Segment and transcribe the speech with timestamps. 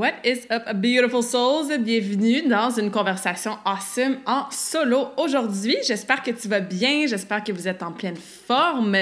[0.00, 1.68] What is up, beautiful souls?
[1.78, 5.76] Bienvenue dans une conversation awesome en solo aujourd'hui.
[5.86, 8.96] J'espère que tu vas bien, j'espère que vous êtes en pleine forme.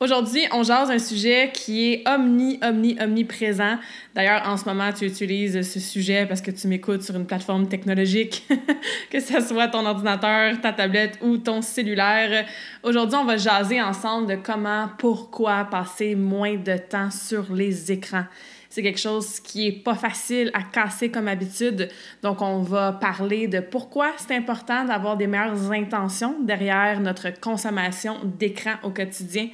[0.00, 3.76] Aujourd'hui, on jase un sujet qui est omni, omni, omniprésent.
[4.14, 7.68] D'ailleurs, en ce moment, tu utilises ce sujet parce que tu m'écoutes sur une plateforme
[7.68, 8.48] technologique,
[9.10, 12.46] que ce soit ton ordinateur, ta tablette ou ton cellulaire.
[12.82, 18.24] Aujourd'hui, on va jaser ensemble de comment, pourquoi passer moins de temps sur les écrans.
[18.70, 21.88] C'est quelque chose qui est pas facile à casser comme habitude.
[22.22, 28.18] Donc, on va parler de pourquoi c'est important d'avoir des meilleures intentions derrière notre consommation
[28.24, 29.48] d'écran au quotidien.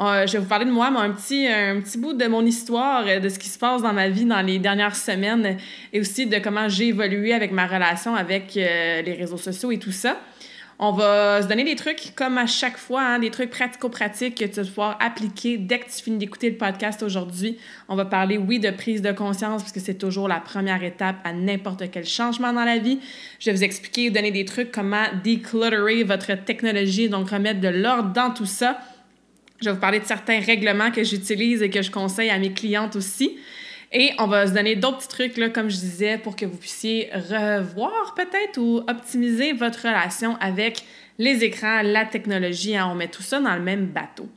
[0.00, 2.44] Euh, je vais vous parler de moi, mais un petit, un petit bout de mon
[2.44, 5.56] histoire, euh, de ce qui se passe dans ma vie dans les dernières semaines
[5.92, 9.78] et aussi de comment j'ai évolué avec ma relation avec euh, les réseaux sociaux et
[9.78, 10.20] tout ça.
[10.80, 14.44] On va se donner des trucs comme à chaque fois, hein, des trucs pratico-pratiques que
[14.44, 17.58] tu vas pouvoir appliquer dès que tu finis d'écouter le podcast aujourd'hui.
[17.88, 21.16] On va parler, oui, de prise de conscience, parce que c'est toujours la première étape
[21.24, 23.00] à n'importe quel changement dans la vie.
[23.40, 28.12] Je vais vous expliquer, donner des trucs, comment declutterer votre technologie, donc remettre de l'ordre
[28.12, 28.78] dans tout ça.
[29.60, 32.52] Je vais vous parler de certains règlements que j'utilise et que je conseille à mes
[32.52, 33.36] clientes aussi.
[33.92, 37.10] Et on va se donner d'autres petits trucs, comme je disais, pour que vous puissiez
[37.12, 40.84] revoir peut-être ou optimiser votre relation avec
[41.18, 42.76] les écrans, la technologie.
[42.76, 42.88] Hein.
[42.90, 44.28] On met tout ça dans le même bateau.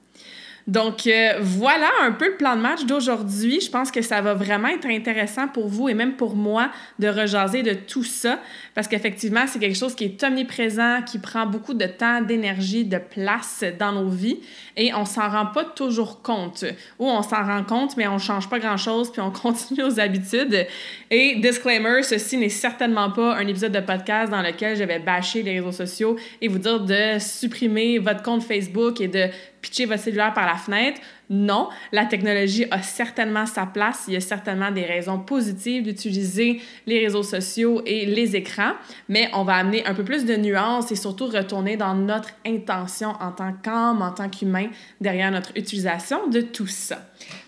[0.67, 3.59] Donc euh, voilà un peu le plan de match d'aujourd'hui.
[3.61, 7.07] Je pense que ça va vraiment être intéressant pour vous et même pour moi de
[7.07, 8.39] rejaser de tout ça
[8.75, 12.97] parce qu'effectivement, c'est quelque chose qui est omniprésent, qui prend beaucoup de temps, d'énergie, de
[12.97, 14.39] place dans nos vies
[14.77, 16.63] et on s'en rend pas toujours compte.
[16.99, 20.67] Ou on s'en rend compte, mais on change pas grand-chose puis on continue nos habitudes.
[21.09, 25.43] Et disclaimer, ceci n'est certainement pas un épisode de podcast dans lequel je vais bâcher
[25.43, 29.27] les réseaux sociaux et vous dire de supprimer votre compte Facebook et de
[29.61, 30.99] pitcher votre cellulaire par la fenêtre?
[31.29, 34.03] Non, la technologie a certainement sa place.
[34.07, 38.73] Il y a certainement des raisons positives d'utiliser les réseaux sociaux et les écrans,
[39.07, 43.11] mais on va amener un peu plus de nuances et surtout retourner dans notre intention
[43.21, 44.67] en tant qu'homme, en tant qu'humain,
[44.99, 46.99] derrière notre utilisation de tout ça.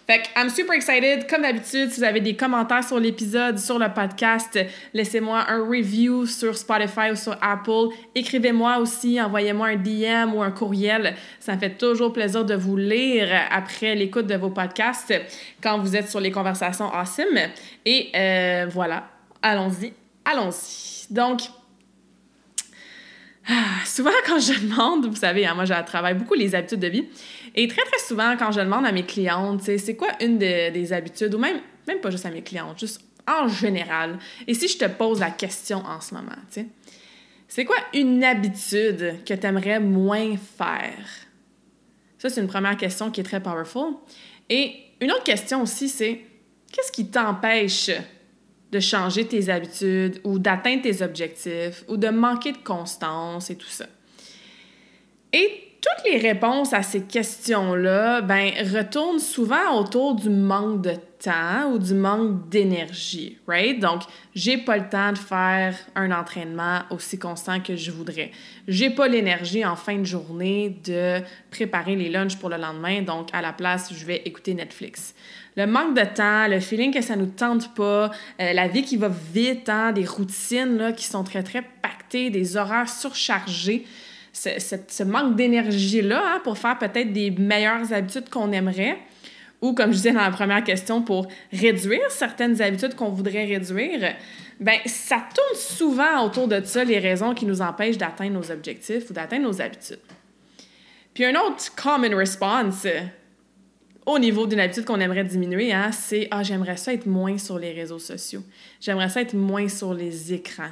[0.05, 1.29] Fait que I'm super excited.
[1.29, 4.59] Comme d'habitude, si vous avez des commentaires sur l'épisode, sur le podcast,
[4.93, 7.95] laissez-moi un review sur Spotify ou sur Apple.
[8.13, 11.15] Écrivez-moi aussi, envoyez-moi un DM ou un courriel.
[11.39, 15.13] Ça me fait toujours plaisir de vous lire après l'écoute de vos podcasts
[15.61, 17.39] quand vous êtes sur les conversations awesome.
[17.85, 19.05] Et euh, voilà,
[19.41, 19.93] allons-y,
[20.25, 21.13] allons-y.
[21.13, 21.41] Donc,
[23.93, 27.05] souvent quand je demande, vous savez, hein, moi je travaille beaucoup les habitudes de vie,
[27.53, 31.35] et très très souvent quand je demande à mes clientes, c'est quoi une des habitudes,
[31.35, 34.17] ou même, même pas juste à mes clientes, juste en général,
[34.47, 36.31] et si je te pose la question en ce moment,
[37.47, 41.05] c'est quoi une habitude que tu aimerais moins faire?
[42.17, 43.95] Ça, c'est une première question qui est très powerful.
[44.49, 46.21] Et une autre question aussi, c'est
[46.71, 47.91] qu'est-ce qui t'empêche
[48.73, 53.69] de changer tes habitudes ou d'atteindre tes objectifs ou de manquer de constance et tout
[53.69, 53.85] ça.
[55.31, 61.71] Et toutes les réponses à ces questions-là, ben, retournent souvent autour du manque de temps
[61.73, 63.79] ou du manque d'énergie, right?
[63.79, 68.31] Donc, j'ai pas le temps de faire un entraînement aussi constant que je voudrais.
[68.65, 71.19] J'ai pas l'énergie en fin de journée de
[71.51, 75.13] préparer les lunchs pour le lendemain, donc à la place, je vais écouter Netflix.
[75.57, 78.09] Le manque de temps, le feeling que ça nous tente pas,
[78.39, 82.29] euh, la vie qui va vite, hein, des routines là, qui sont très, très pactées,
[82.29, 83.85] des horaires surchargés,
[84.33, 88.97] ce, manque d'énergie-là hein, pour faire peut-être des meilleures habitudes qu'on aimerait,
[89.61, 94.15] ou comme je disais dans la première question, pour réduire certaines habitudes qu'on voudrait réduire,
[94.59, 99.09] ben ça tourne souvent autour de ça les raisons qui nous empêchent d'atteindre nos objectifs
[99.09, 99.99] ou d'atteindre nos habitudes.
[101.13, 102.87] Puis un autre common response
[104.05, 107.57] au niveau d'une habitude qu'on aimerait diminuer, hein, c'est Ah, j'aimerais ça être moins sur
[107.57, 108.43] les réseaux sociaux.
[108.81, 110.71] J'aimerais ça être moins sur les écrans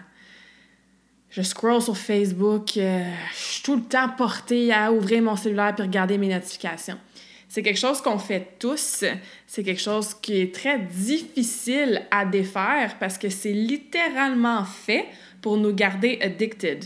[1.31, 5.73] je scroll sur Facebook, euh, je suis tout le temps portée à ouvrir mon cellulaire
[5.73, 6.97] puis regarder mes notifications.
[7.47, 9.03] C'est quelque chose qu'on fait tous.
[9.47, 15.05] C'est quelque chose qui est très difficile à défaire parce que c'est littéralement fait
[15.41, 16.85] pour nous garder addicted.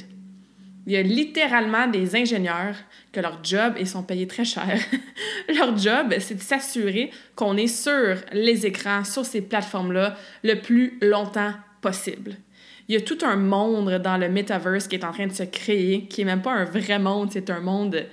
[0.88, 2.76] Il y a littéralement des ingénieurs
[3.12, 4.80] que leur job, ils sont payés très cher.
[5.56, 10.98] leur job, c'est de s'assurer qu'on est sur les écrans, sur ces plateformes-là, le plus
[11.02, 12.38] longtemps possible.
[12.88, 15.44] Il y a tout un monde dans le metaverse qui est en train de se
[15.44, 18.06] créer, qui est même pas un vrai monde, c'est un monde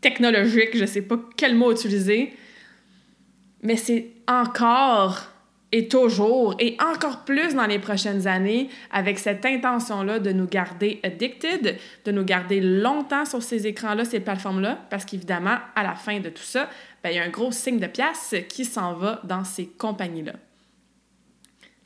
[0.00, 2.32] technologique, je sais pas quel mot utiliser,
[3.62, 5.30] mais c'est encore
[5.72, 10.98] et toujours, et encore plus dans les prochaines années, avec cette intention-là de nous garder
[11.04, 16.18] addicted, de nous garder longtemps sur ces écrans-là, ces plateformes-là, parce qu'évidemment, à la fin
[16.18, 16.68] de tout ça,
[17.04, 20.32] ben, il y a un gros signe de pièce qui s'en va dans ces compagnies-là.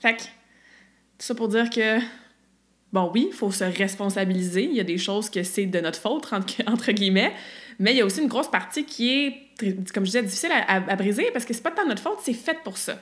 [0.00, 0.28] Fait que, tout
[1.18, 1.98] ça pour dire que,
[2.94, 4.64] bon, oui, il faut se responsabiliser.
[4.64, 7.34] Il y a des choses que c'est de notre faute, entre, guillemets,
[7.80, 10.80] mais il y a aussi une grosse partie qui est, comme je disais, difficile à,
[10.96, 12.94] briser parce que c'est pas tant notre faute, c'est fait pour ça.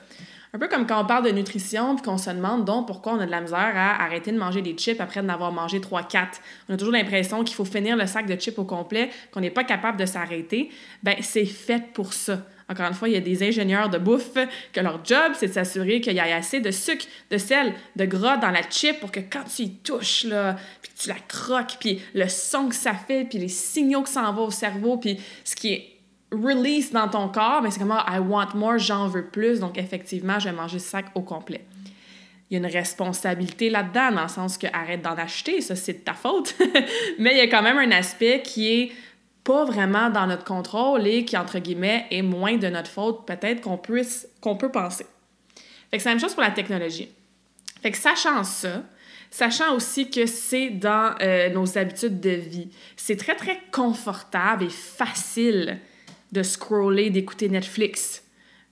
[0.55, 3.19] Un peu comme quand on parle de nutrition puis qu'on se demande donc pourquoi on
[3.19, 6.27] a de la misère à arrêter de manger des chips après d'en avoir mangé 3-4.
[6.69, 9.49] On a toujours l'impression qu'il faut finir le sac de chips au complet, qu'on n'est
[9.49, 10.69] pas capable de s'arrêter.
[11.01, 12.45] Ben c'est fait pour ça.
[12.69, 14.37] Encore une fois, il y a des ingénieurs de bouffe
[14.71, 18.05] que leur job, c'est de s'assurer qu'il y ait assez de sucre, de sel, de
[18.05, 21.19] gras dans la chip pour que quand tu y touches, là, puis que tu la
[21.27, 24.97] croques, puis le son que ça fait, puis les signaux que ça envoie au cerveau,
[24.97, 25.89] puis ce qui est
[26.31, 30.39] release dans ton corps, mais c'est comme I want more, j'en veux plus, donc effectivement,
[30.39, 31.63] je vais manger ce sac au complet.
[32.49, 35.93] Il y a une responsabilité là-dedans, dans le sens que arrête d'en acheter, ça c'est
[35.93, 36.55] de ta faute.
[37.19, 38.91] mais il y a quand même un aspect qui est
[39.43, 43.61] pas vraiment dans notre contrôle et qui, entre guillemets, est moins de notre faute, peut-être
[43.61, 45.05] qu'on puisse, qu'on peut penser.
[45.91, 47.09] Fait que c'est la même chose pour la technologie.
[47.81, 48.83] Fait que sachant ça,
[49.29, 54.69] sachant aussi que c'est dans euh, nos habitudes de vie, c'est très, très confortable et
[54.69, 55.79] facile
[56.31, 58.23] de scroller, d'écouter Netflix.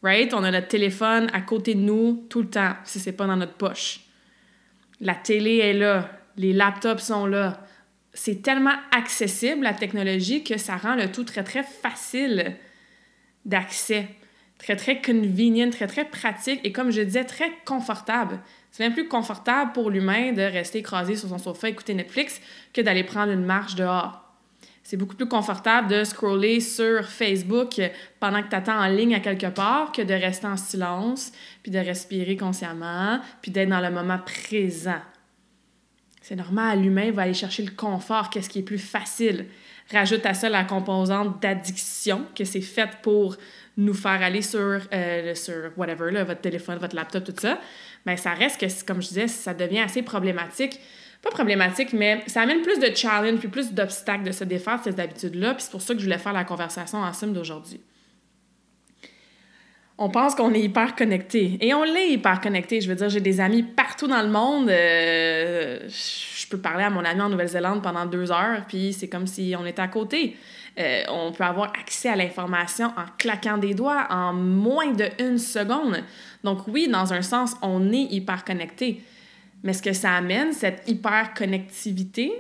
[0.01, 0.33] Right?
[0.33, 3.35] On a notre téléphone à côté de nous tout le temps, si c'est pas dans
[3.35, 4.01] notre poche.
[5.00, 7.65] La télé est là, les laptops sont là.
[8.13, 12.56] C'est tellement accessible, la technologie, que ça rend le tout très, très facile
[13.46, 14.08] d'accès.
[14.58, 18.40] Très, très convenient, très, très pratique et comme je disais, très confortable.
[18.69, 22.40] C'est même plus confortable pour l'humain de rester écrasé sur son sofa, écouter Netflix,
[22.74, 24.22] que d'aller prendre une marche dehors.
[24.84, 27.81] C'est beaucoup plus confortable de scroller sur Facebook
[28.19, 31.31] pendant que tu attends en ligne à quelque part que de rester en silence,
[31.63, 35.02] puis de respirer consciemment, puis d'être dans le moment présent.
[36.21, 39.47] C'est normal, l'humain va aller chercher le confort, qu'est-ce qui est plus facile.
[39.91, 43.38] Rajoute à ça la composante d'addiction, que c'est fait pour
[43.75, 47.59] nous faire aller sur, euh, sur whatever, votre téléphone, votre laptop, tout ça.
[48.06, 50.79] Mais ça reste que, comme je disais, ça devient assez problématique
[51.21, 54.91] pas problématique, mais ça amène plus de challenge puis plus d'obstacles de se défaire de
[54.91, 55.53] ces habitudes-là.
[55.53, 57.79] Puis c'est pour ça que je voulais faire la conversation ensemble d'aujourd'hui.
[60.03, 61.59] On pense qu'on est hyper connecté.
[61.62, 62.81] Et on l'est hyper connecté.
[62.81, 64.68] Je veux dire, j'ai des amis partout dans le monde.
[64.68, 69.27] Euh, je peux parler à mon ami en Nouvelle-Zélande pendant deux heures, puis c'est comme
[69.27, 70.36] si on était à côté.
[70.80, 76.03] Euh, on peut avoir accès à l'information en claquant des doigts en moins d'une seconde.
[76.44, 79.03] Donc oui, dans un sens, on est hyper connecté.
[79.62, 82.31] Mais ce que ça amène, cette hyper-connectivité,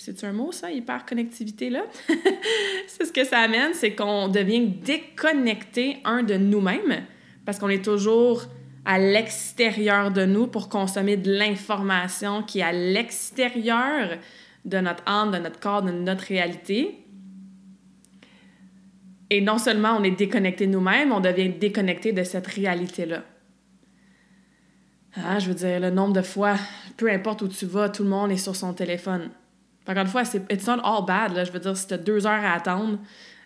[0.00, 1.82] c'est un mot ça, hyper-connectivité-là?
[2.86, 7.04] c'est ce que ça amène, c'est qu'on devient déconnecté, un, de nous-mêmes,
[7.44, 8.44] parce qu'on est toujours
[8.84, 14.18] à l'extérieur de nous pour consommer de l'information qui est à l'extérieur
[14.64, 17.04] de notre âme, de notre corps, de notre réalité.
[19.30, 23.24] Et non seulement on est déconnecté nous-mêmes, on devient déconnecté de cette réalité-là.
[25.16, 26.56] Ah, je veux dire, le nombre de fois,
[26.96, 29.30] peu importe où tu vas, tout le monde est sur son téléphone.
[29.88, 31.34] Encore une fois, c'est it's not all bad.
[31.34, 31.44] Là.
[31.44, 32.98] Je veux dire, si tu as deux heures à attendre,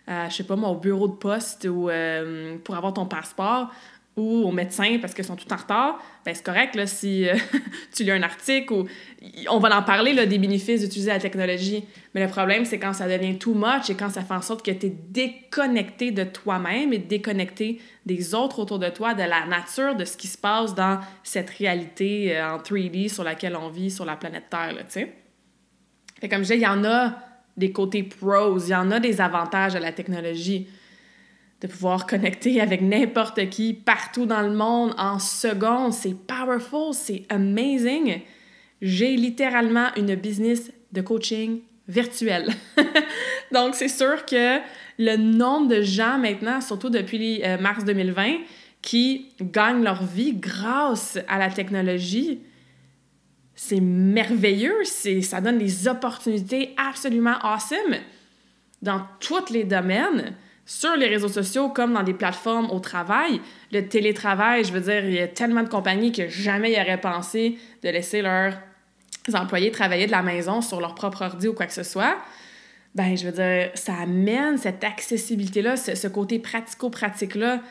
[0.09, 3.71] euh, je sais pas moi, au bureau de poste ou euh, pour avoir ton passeport,
[4.15, 7.35] ou au médecin parce qu'ils sont tout en retard, ben c'est correct là, si euh,
[7.95, 8.87] tu lis un article ou
[9.49, 11.83] on va en parler là, des bénéfices d'utiliser la technologie.
[12.13, 14.63] Mais le problème, c'est quand ça devient too much et quand ça fait en sorte
[14.63, 19.45] que tu es déconnecté de toi-même et déconnecté des autres autour de toi, de la
[19.47, 23.69] nature, de ce qui se passe dans cette réalité euh, en 3D sur laquelle on
[23.69, 24.75] vit sur la planète Terre.
[26.23, 27.15] Fait comme je disais, il y en a
[27.57, 30.69] des côtés pros, il y en a des avantages à la technologie
[31.59, 35.91] de pouvoir connecter avec n'importe qui partout dans le monde en secondes.
[35.91, 38.21] C'est powerful, c'est amazing.
[38.81, 42.51] J'ai littéralement une business de coaching virtuel.
[43.51, 44.59] Donc, c'est sûr que
[44.97, 48.37] le nombre de gens maintenant, surtout depuis euh, mars 2020,
[48.81, 52.39] qui gagnent leur vie grâce à la technologie,
[53.67, 54.83] c'est merveilleux.
[55.21, 57.95] Ça donne des opportunités absolument awesome
[58.81, 63.39] dans tous les domaines sur les réseaux sociaux comme dans des plateformes au travail.
[63.71, 66.99] Le télétravail, je veux dire, il y a tellement de compagnies que jamais ils auraient
[66.99, 68.53] pensé de laisser leurs
[69.33, 72.17] employés travailler de la maison sur leur propre ordi ou quoi que ce soit.
[72.95, 77.61] Ben, je veux dire, ça amène cette accessibilité-là, ce, côté pratico-pratique-là,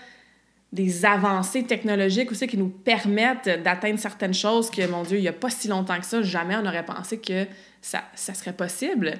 [0.72, 5.28] des avancées technologiques aussi qui nous permettent d'atteindre certaines choses que, mon Dieu, il n'y
[5.28, 7.46] a pas si longtemps que ça, jamais on aurait pensé que
[7.82, 9.18] ça, ça serait possible.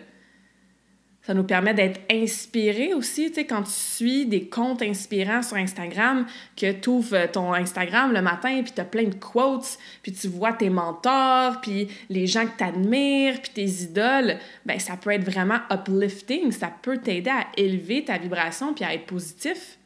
[1.24, 5.56] Ça nous permet d'être inspiré aussi, tu sais, quand tu suis des comptes inspirants sur
[5.56, 10.10] Instagram, que tu ouvres ton Instagram le matin, puis tu as plein de quotes, puis
[10.10, 14.96] tu vois tes mentors, puis les gens que tu admires, puis tes idoles, ben ça
[14.96, 19.78] peut être vraiment uplifting, ça peut t'aider à élever ta vibration, puis à être positif.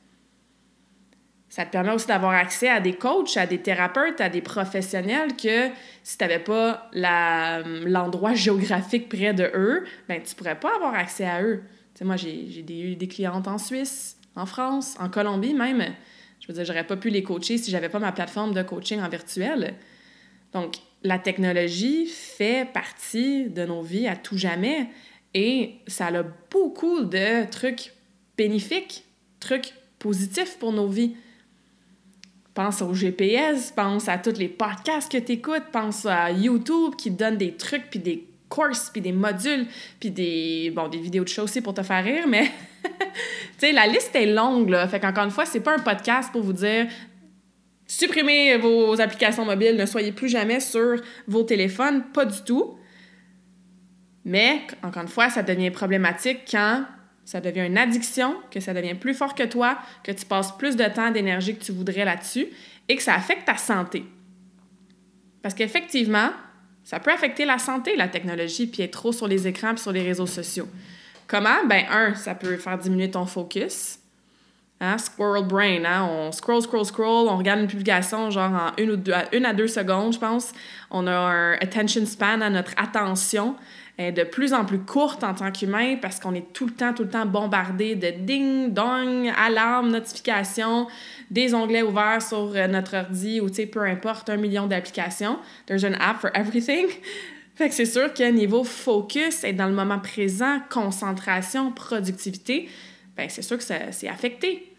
[1.57, 5.37] Ça te permet aussi d'avoir accès à des coachs, à des thérapeutes, à des professionnels
[5.37, 5.71] que
[6.03, 10.95] si tu n'avais pas l'endroit géographique près de eux, ben, tu ne pourrais pas avoir
[10.95, 11.63] accès à eux.
[12.03, 15.83] Moi, j'ai eu des clientes en Suisse, en France, en Colombie même.
[16.41, 19.01] Je veux dire, j'aurais pas pu les coacher si j'avais pas ma plateforme de coaching
[19.01, 19.77] en virtuel.
[20.53, 24.91] Donc, la technologie fait partie de nos vies à tout jamais
[25.33, 27.95] et ça a beaucoup de trucs
[28.37, 29.07] bénéfiques,
[29.41, 31.17] trucs positifs pour nos vies.
[32.57, 37.13] Pense au GPS, pense à tous les podcasts que tu écoutes, pense à YouTube qui
[37.13, 39.67] te donne des trucs, puis des courses, puis des modules,
[40.01, 42.51] puis des, bon, des vidéos de show aussi pour te faire rire, mais
[42.83, 42.91] tu
[43.59, 44.89] sais, la liste est longue, là.
[44.89, 46.87] Fait qu'encore une fois, c'est pas un podcast pour vous dire
[47.87, 52.79] supprimez vos applications mobiles, ne soyez plus jamais sur vos téléphones, pas du tout.
[54.25, 56.87] Mais, encore une fois, ça devient problématique quand
[57.27, 60.77] ça devient une addiction, que ça devient plus fort que toi, que tu passes plus
[60.77, 62.47] de temps, d'énergie que tu voudrais là-dessus
[62.89, 64.05] et que ça affecte ta santé.
[65.43, 66.31] Parce qu'effectivement,
[66.85, 69.91] ça peut affecter la santé, la technologie, puis être trop sur les écrans puis sur
[69.91, 70.69] les réseaux sociaux.
[71.27, 71.67] Comment?
[71.69, 73.99] Ben, un, ça peut faire diminuer ton focus.
[74.81, 74.97] Hein?
[74.97, 76.09] Squirrel brain, hein?
[76.09, 79.53] on scroll, scroll, scroll, on regarde une publication genre en une, ou deux, une à
[79.53, 80.53] deux secondes, je pense.
[80.93, 83.57] On a un attention span à notre attention
[83.99, 87.05] de plus en plus courte en tant qu'humain parce qu'on est tout le temps, tout
[87.05, 90.87] le temps bombardé de ding, dong, alarme, notification,
[91.31, 95.39] des onglets ouverts sur euh, notre ordi ou, tu sais, peu importe, un million d'applications.
[95.67, 96.87] There's an app for everything.
[97.55, 102.69] Fait que c'est sûr que niveau focus, être dans le moment présent, concentration, productivité,
[103.17, 104.76] ben c'est sûr que c'est affecté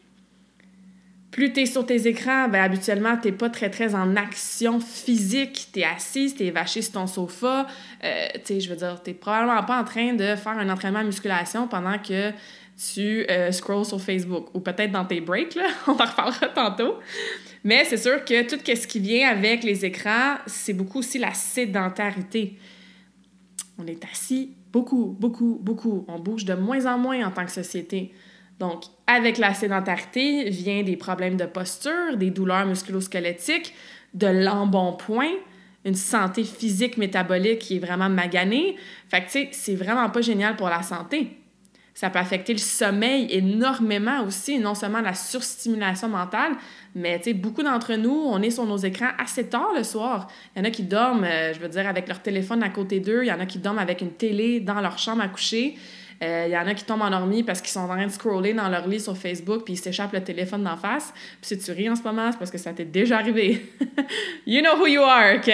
[1.32, 5.70] plus tu es sur tes écrans, ben, habituellement, tu pas très, très en action physique.
[5.74, 7.68] Tu es assise, tu es vaché sur ton sofa.
[8.04, 11.04] Euh, tu je veux dire, tu probablement pas en train de faire un entraînement à
[11.04, 12.32] musculation pendant que
[12.94, 14.48] tu euh, scrolls sur Facebook.
[14.54, 15.68] Ou peut-être dans tes breaks, là.
[15.88, 16.96] On en reparlera tantôt.
[17.64, 21.34] Mais c'est sûr que tout ce qui vient avec les écrans, c'est beaucoup aussi la
[21.34, 22.58] sédentarité.
[23.78, 26.06] On est assis beaucoup, beaucoup, beaucoup.
[26.08, 28.14] On bouge de moins en moins en tant que société.
[28.60, 33.74] Donc, avec la sédentarité vient des problèmes de posture, des douleurs musculosquelettiques,
[34.14, 35.32] de l'embonpoint,
[35.86, 38.76] une santé physique métabolique qui est vraiment maganée.
[39.10, 41.38] Fait que, tu sais, c'est vraiment pas génial pour la santé.
[41.94, 46.52] Ça peut affecter le sommeil énormément aussi, non seulement la surstimulation mentale,
[46.94, 50.28] mais tu sais, beaucoup d'entre nous, on est sur nos écrans assez tard le soir.
[50.56, 53.00] Il y en a qui dorment, euh, je veux dire, avec leur téléphone à côté
[53.00, 53.24] d'eux.
[53.24, 55.76] Il y en a qui dorment avec une télé dans leur chambre à coucher.
[56.20, 58.54] Il euh, y en a qui tombent endormis parce qu'ils sont en train de scroller
[58.54, 61.14] dans leur lit sur Facebook puis ils s'échappent le téléphone d'en face.
[61.42, 63.72] Puis si tu ris en ce moment, c'est parce que ça t'est déjà arrivé.
[64.48, 65.52] you know who you are, OK?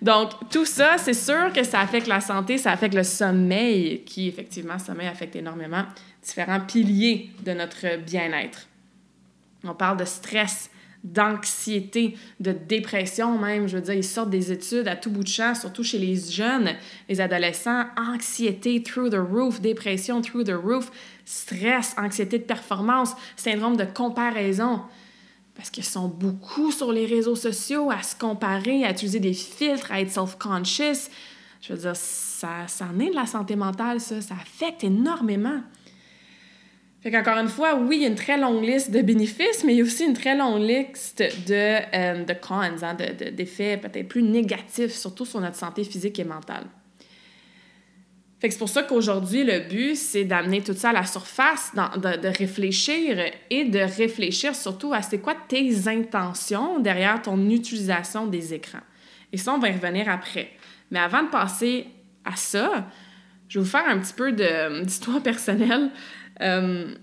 [0.00, 4.28] Donc, tout ça, c'est sûr que ça affecte la santé, ça affecte le sommeil, qui,
[4.28, 5.84] effectivement, le sommeil affecte énormément
[6.22, 8.66] différents piliers de notre bien-être.
[9.64, 10.70] On parle de stress,
[11.04, 13.66] d'anxiété, de dépression même.
[13.66, 16.16] Je veux dire, ils sortent des études à tout bout de champ, surtout chez les
[16.16, 16.70] jeunes,
[17.08, 17.84] les adolescents.
[17.96, 20.90] Anxiété through the roof, dépression through the roof,
[21.24, 24.80] stress, anxiété de performance, syndrome de comparaison.
[25.54, 29.92] Parce qu'ils sont beaucoup sur les réseaux sociaux à se comparer, à utiliser des filtres,
[29.92, 31.10] à être self-conscious.
[31.60, 34.20] Je veux dire, ça, ça en est de la santé mentale, ça.
[34.20, 35.60] Ça affecte énormément.
[37.02, 39.74] Fait qu'encore une fois, oui, il y a une très longue liste de bénéfices, mais
[39.74, 42.94] il y a aussi une très longue liste de, euh, de cons, hein,
[43.32, 46.64] d'effets peut-être plus négatifs, surtout sur notre santé physique et mentale.
[48.38, 51.72] Fait que c'est pour ça qu'aujourd'hui, le but, c'est d'amener tout ça à la surface,
[51.74, 58.26] de, de, réfléchir et de réfléchir surtout à c'est quoi tes intentions derrière ton utilisation
[58.26, 58.80] des écrans.
[59.32, 60.50] Et ça, on va y revenir après.
[60.92, 61.86] Mais avant de passer
[62.24, 62.86] à ça,
[63.48, 65.90] je vais vous faire un petit peu d'histoire personnelle.
[66.40, 66.94] Euh,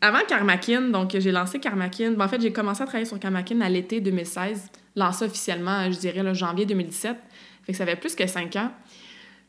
[0.00, 2.12] avant Karmakin, donc j'ai lancé Karmakin.
[2.12, 5.98] Ben, en fait, j'ai commencé à travailler sur Karmakin à l'été 2016, lancé officiellement, je
[5.98, 7.16] dirais, le janvier 2017.
[7.64, 8.70] Fait que ça fait plus que cinq ans.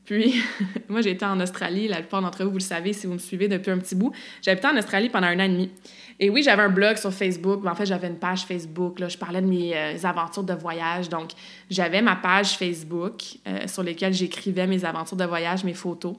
[0.05, 0.41] Puis,
[0.89, 1.87] moi, j'ai été en Australie.
[1.87, 4.11] La plupart d'entre vous, vous le savez si vous me suivez depuis un petit bout.
[4.47, 5.71] Habité en Australie pendant un an et demi.
[6.19, 7.63] Et oui, j'avais un blog sur Facebook.
[7.65, 8.99] En fait, j'avais une page Facebook.
[8.99, 11.09] Là, je parlais de mes euh, aventures de voyage.
[11.09, 11.29] Donc,
[11.69, 16.15] j'avais ma page Facebook euh, sur laquelle j'écrivais mes aventures de voyage, mes photos.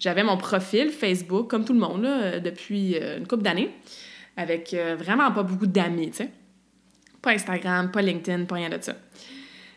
[0.00, 3.70] J'avais mon profil Facebook, comme tout le monde, là, depuis une couple d'années,
[4.36, 6.30] avec vraiment pas beaucoup d'amis, tu sais.
[7.22, 8.94] Pas Instagram, pas LinkedIn, pas rien de ça.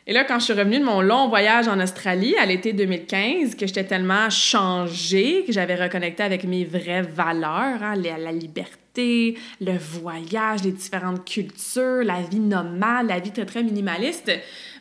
[0.10, 3.56] Et là, quand je suis revenue de mon long voyage en Australie à l'été 2015,
[3.56, 9.78] que j'étais tellement changée, que j'avais reconnecté avec mes vraies valeurs, hein, la, liberté, le
[9.78, 14.32] voyage, les différentes cultures, la vie nomade, la vie très, très minimaliste,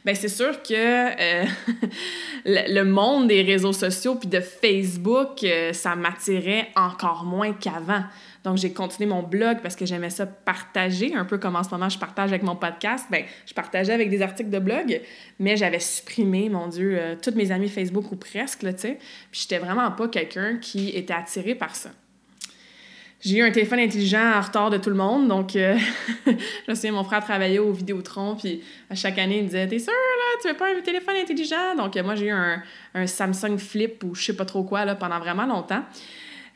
[0.06, 1.44] ben c'est sûr que euh,
[2.44, 8.04] le monde des réseaux sociaux puis de Facebook, euh, ça m'attirait encore moins qu'avant.
[8.44, 11.70] Donc, j'ai continué mon blog parce que j'aimais ça partager, un peu comme en ce
[11.70, 13.06] moment je partage avec mon podcast.
[13.10, 15.00] Ben, je partageais avec des articles de blog,
[15.40, 18.98] mais j'avais supprimé, mon Dieu, euh, toutes mes amis Facebook ou presque, tu sais.
[19.32, 21.90] Puis, j'étais vraiment pas quelqu'un qui était attiré par ça.
[23.26, 25.76] J'ai eu un téléphone intelligent en retard de tout le monde, donc euh,
[26.68, 29.80] je souviens, mon frère travaillait au Vidéotron, puis à chaque année, il me disait «T'es
[29.80, 32.62] sûr, là, tu veux pas un téléphone intelligent?» Donc, euh, moi, j'ai eu un,
[32.94, 35.82] un, Samsung Flip ou je sais pas trop quoi, là, pendant vraiment longtemps.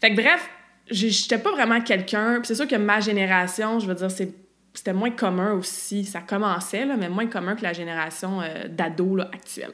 [0.01, 0.49] Fait que bref,
[0.89, 2.41] j'étais pas vraiment quelqu'un.
[2.45, 6.05] C'est sûr que ma génération, je veux dire, c'était moins commun aussi.
[6.05, 9.73] Ça commençait, là, mais moins commun que la génération euh, d'ados actuelle.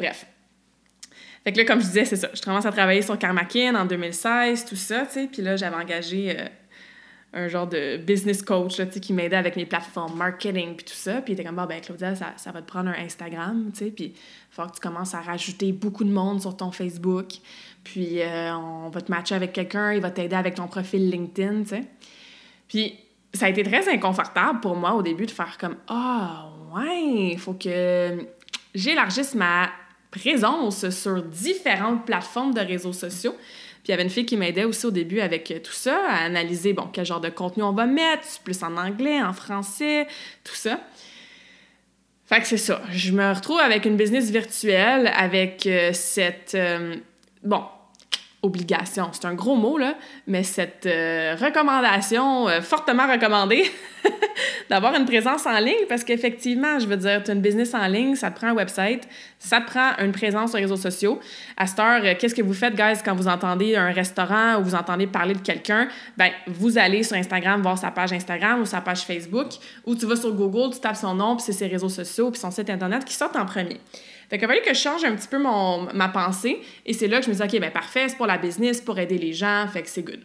[0.00, 0.26] Bref.
[1.44, 2.30] Fait que là, comme je disais, c'est ça.
[2.32, 5.28] Je commence à travailler sur Karmakin en 2016, tout ça, tu sais.
[5.30, 6.46] Puis là, j'avais engagé euh,
[7.34, 10.94] un genre de business coach, tu sais, qui m'aidait avec mes plateformes marketing, puis tout
[10.94, 11.20] ça.
[11.20, 13.90] Puis il était comme, bon, ben Claudia, ça, va te prendre un Instagram, tu sais.
[13.90, 14.14] Puis il
[14.50, 17.26] faut que tu commences à rajouter beaucoup de monde sur ton Facebook.
[17.82, 21.64] Puis euh, on va te matcher avec quelqu'un, il va t'aider avec ton profil LinkedIn,
[21.64, 21.82] tu sais.
[22.68, 22.94] Puis
[23.34, 27.38] ça a été très inconfortable pour moi au début de faire comme Ah, ouais, il
[27.38, 28.26] faut que
[28.74, 29.68] j'élargisse ma
[30.14, 33.32] présence sur différentes plateformes de réseaux sociaux.
[33.32, 36.24] Puis il y avait une fille qui m'aidait aussi au début avec tout ça, à
[36.24, 40.06] analyser, bon, quel genre de contenu on va mettre, plus en anglais, en français,
[40.42, 40.80] tout ça.
[42.26, 42.80] Fait que c'est ça.
[42.90, 46.54] Je me retrouve avec une business virtuelle, avec euh, cette...
[46.54, 46.96] Euh,
[47.42, 47.62] bon,
[48.44, 49.08] obligation.
[49.12, 49.94] C'est un gros mot, là,
[50.26, 53.64] mais cette euh, recommandation euh, fortement recommandée
[54.70, 57.86] d'avoir une présence en ligne parce qu'effectivement, je veux dire, tu as une business en
[57.86, 61.18] ligne, ça te prend un website, ça te prend une présence sur les réseaux sociaux.
[61.56, 64.64] À cette heure, euh, qu'est-ce que vous faites, guys, quand vous entendez un restaurant ou
[64.64, 65.88] vous entendez parler de quelqu'un?
[66.16, 69.48] Ben, vous allez sur Instagram voir sa page Instagram ou sa page Facebook
[69.86, 72.40] ou tu vas sur Google, tu tapes son nom, puis c'est ses réseaux sociaux, puis
[72.40, 73.80] son site Internet qui sortent en premier.
[74.30, 76.60] Fait a fallu que je change un petit peu mon, ma pensée.
[76.86, 78.98] Et c'est là que je me dis, OK, ben parfait, c'est pour la business, pour
[78.98, 80.20] aider les gens, fait que c'est good.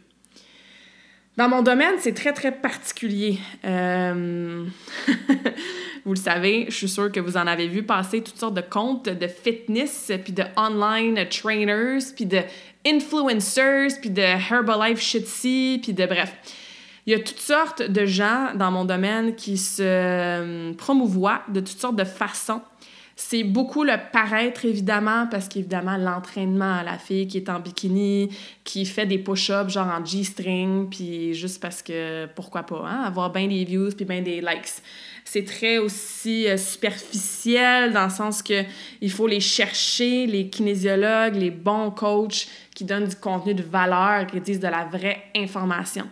[1.40, 3.40] Dans mon domaine, c'est très, très particulier.
[3.64, 4.66] Euh,
[6.06, 8.62] vous le savez, je suis sûre que vous en avez vu passer toutes sortes de
[8.62, 12.42] comptes de fitness, puis de online trainers, puis de
[12.86, 16.34] influencers, puis de Herbalife Shitsy, puis de bref.
[17.06, 21.62] Il y a toutes sortes de gens dans mon domaine qui se euh, promouvoient de
[21.62, 22.62] toutes sortes de façons
[23.21, 28.29] c'est beaucoup le paraître, évidemment, parce qu'évidemment, l'entraînement, la fille qui est en bikini,
[28.63, 33.29] qui fait des push-ups, genre en G-string, puis juste parce que, pourquoi pas, hein, avoir
[33.29, 34.82] bien des views puis bien des likes.
[35.25, 38.63] C'est très aussi euh, superficiel dans le sens que
[39.01, 44.27] il faut les chercher, les kinésiologues, les bons coachs qui donnent du contenu de valeur,
[44.27, 46.08] qui disent de la vraie information.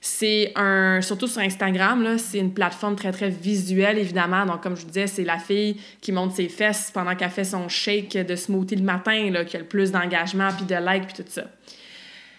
[0.00, 4.46] C'est un, surtout sur Instagram, c'est une plateforme très, très visuelle, évidemment.
[4.46, 7.44] Donc, comme je vous disais, c'est la fille qui monte ses fesses pendant qu'elle fait
[7.44, 11.06] son shake de smoothie le matin, là, qui a le plus d'engagement, puis de likes,
[11.06, 11.44] puis tout ça.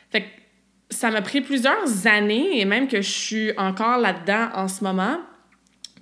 [0.10, 0.28] Fait que
[0.90, 5.20] ça m'a pris plusieurs années, et même que je suis encore là-dedans en ce moment,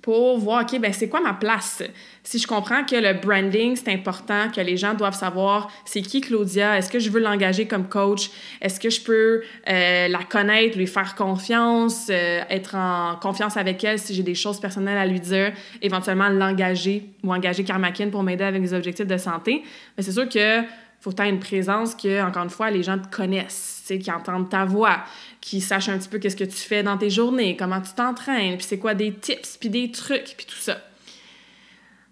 [0.08, 1.82] pour voir, OK, ben c'est quoi ma place?
[2.22, 6.22] Si je comprends que le branding, c'est important, que les gens doivent savoir c'est qui
[6.22, 8.30] Claudia, est-ce que je veux l'engager comme coach,
[8.62, 13.84] est-ce que je peux euh, la connaître, lui faire confiance, euh, être en confiance avec
[13.84, 18.22] elle si j'ai des choses personnelles à lui dire, éventuellement l'engager ou engager Karmakin pour
[18.22, 19.62] m'aider avec mes objectifs de santé?
[19.94, 20.62] Mais c'est sûr que
[21.00, 24.10] faut que tu aies une présence que, encore une fois, les gens te connaissent, qui
[24.10, 24.98] entendent ta voix,
[25.40, 28.56] qui sachent un petit peu qu'est-ce que tu fais dans tes journées, comment tu t'entraînes,
[28.56, 30.78] puis c'est quoi des tips, puis des trucs, puis tout ça.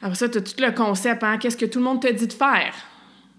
[0.01, 2.27] Après ça, tu as tout le concept, hein, qu'est-ce que tout le monde te dit
[2.27, 2.75] de faire?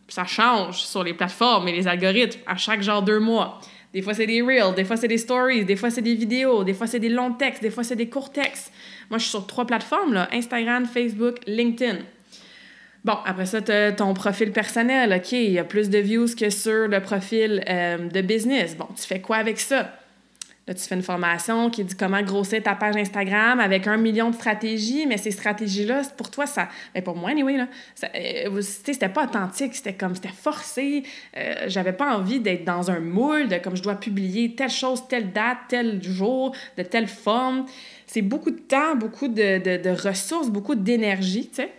[0.07, 3.59] Ça change sur les plateformes et les algorithmes à chaque genre deux mois.
[3.93, 6.63] Des fois, c'est des reels, des fois, c'est des stories, des fois, c'est des vidéos,
[6.63, 8.71] des fois, c'est des longs textes, des fois, c'est des courts textes.
[9.09, 11.99] Moi, je suis sur trois plateformes, là, Instagram, Facebook, LinkedIn.
[13.05, 15.13] Bon, après ça, ton profil personnel.
[15.13, 18.75] OK, il y a plus de views que sur le profil euh, de business.
[18.75, 19.93] Bon, tu fais quoi avec ça?
[20.67, 24.31] Là, tu fais une formation qui dit comment grossir ta page Instagram avec un million
[24.31, 26.67] de stratégies, mais ces stratégies-là, pour toi, ça.
[26.93, 27.67] Mais pour moi, anyway, là,
[28.13, 31.03] euh, c'était pas authentique, c'était comme, c'était forcé.
[31.37, 35.07] Euh, j'avais pas envie d'être dans un moule de comme je dois publier telle chose,
[35.07, 37.65] telle date, tel jour, de telle forme.
[38.05, 41.71] C'est beaucoup de temps, beaucoup de, de ressources, beaucoup d'énergie, tu sais.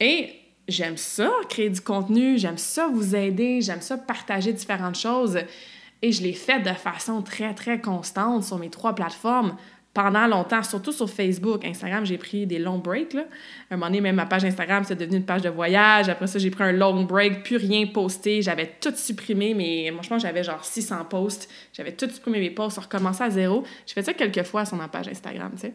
[0.00, 0.34] Et
[0.68, 5.38] j'aime ça, créer du contenu, j'aime ça vous aider, j'aime ça partager différentes choses.
[6.02, 9.56] Et je l'ai fait de façon très, très constante sur mes trois plateformes
[9.96, 11.64] pendant longtemps, surtout sur Facebook.
[11.64, 13.14] Instagram, j'ai pris des longs breaks.
[13.14, 13.24] Là.
[13.70, 16.10] un moment donné, même ma page Instagram, c'est devenu une page de voyage.
[16.10, 18.42] Après ça, j'ai pris un long break, plus rien posté.
[18.42, 21.48] J'avais tout supprimé, mais moi, j'avais genre 600 posts.
[21.72, 23.64] J'avais tout supprimé mes posts, recommencé à zéro.
[23.86, 25.74] J'ai fait ça quelques fois sur ma page Instagram, tu sais.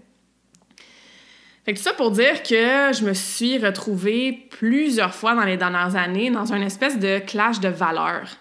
[1.63, 5.57] Fait que tout ça pour dire que je me suis retrouvée plusieurs fois dans les
[5.57, 8.37] dernières années dans une espèce de clash de valeurs.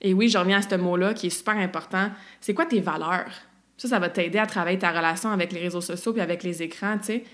[0.00, 2.10] Et oui, je reviens à ce mot-là qui est super important.
[2.40, 3.30] C'est quoi tes valeurs?
[3.78, 6.62] Ça, ça va t'aider à travailler ta relation avec les réseaux sociaux et avec les
[6.62, 7.24] écrans, tu sais.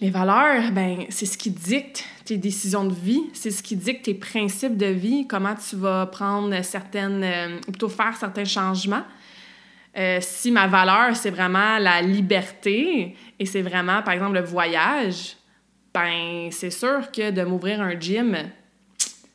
[0.00, 4.04] Les valeurs, ben, c'est ce qui dicte tes décisions de vie, c'est ce qui dicte
[4.04, 9.02] tes principes de vie, comment tu vas prendre certaines, euh, plutôt faire certains changements.
[9.98, 15.36] Euh, si ma valeur, c'est vraiment la liberté et c'est vraiment, par exemple, le voyage,
[15.92, 18.36] ben, c'est sûr que de m'ouvrir un gym,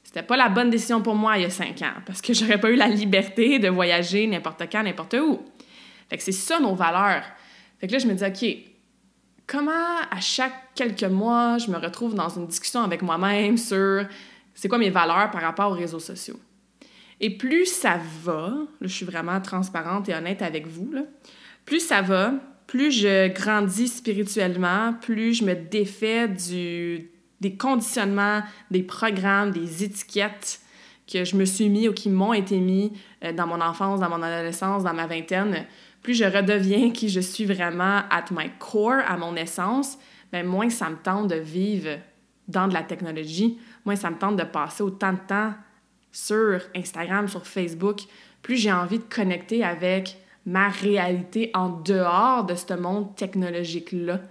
[0.03, 2.59] c'était pas la bonne décision pour moi il y a cinq ans parce que j'aurais
[2.59, 5.41] pas eu la liberté de voyager n'importe quand, n'importe où.
[6.09, 7.25] Fait que c'est ça nos valeurs.
[7.79, 8.57] Fait que là, je me dis, OK,
[9.45, 9.71] comment
[10.09, 14.05] à chaque quelques mois, je me retrouve dans une discussion avec moi-même sur
[14.53, 16.39] c'est quoi mes valeurs par rapport aux réseaux sociaux?
[17.25, 21.03] Et plus ça va, je suis vraiment transparente et honnête avec vous, là,
[21.63, 22.33] plus ça va,
[22.67, 27.09] plus je grandis spirituellement, plus je me défais du,
[27.39, 30.59] des conditionnements, des programmes, des étiquettes
[31.09, 32.91] que je me suis mis ou qui m'ont été mis
[33.23, 35.65] euh, dans mon enfance, dans mon adolescence, dans ma vingtaine,
[36.01, 39.97] plus je redeviens qui je suis vraiment at my core, à mon essence,
[40.33, 41.99] bien, moins ça me tente de vivre
[42.49, 45.53] dans de la technologie, moins ça me tente de passer autant de temps
[46.13, 47.99] sur Instagram, sur Facebook,
[48.41, 54.21] plus j'ai envie de connecter avec ma réalité en dehors de ce monde technologique-là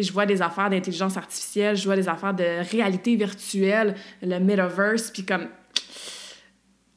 [0.00, 5.10] je vois des affaires d'intelligence artificielle, je vois des affaires de réalité virtuelle, le metaverse,
[5.10, 5.48] puis comme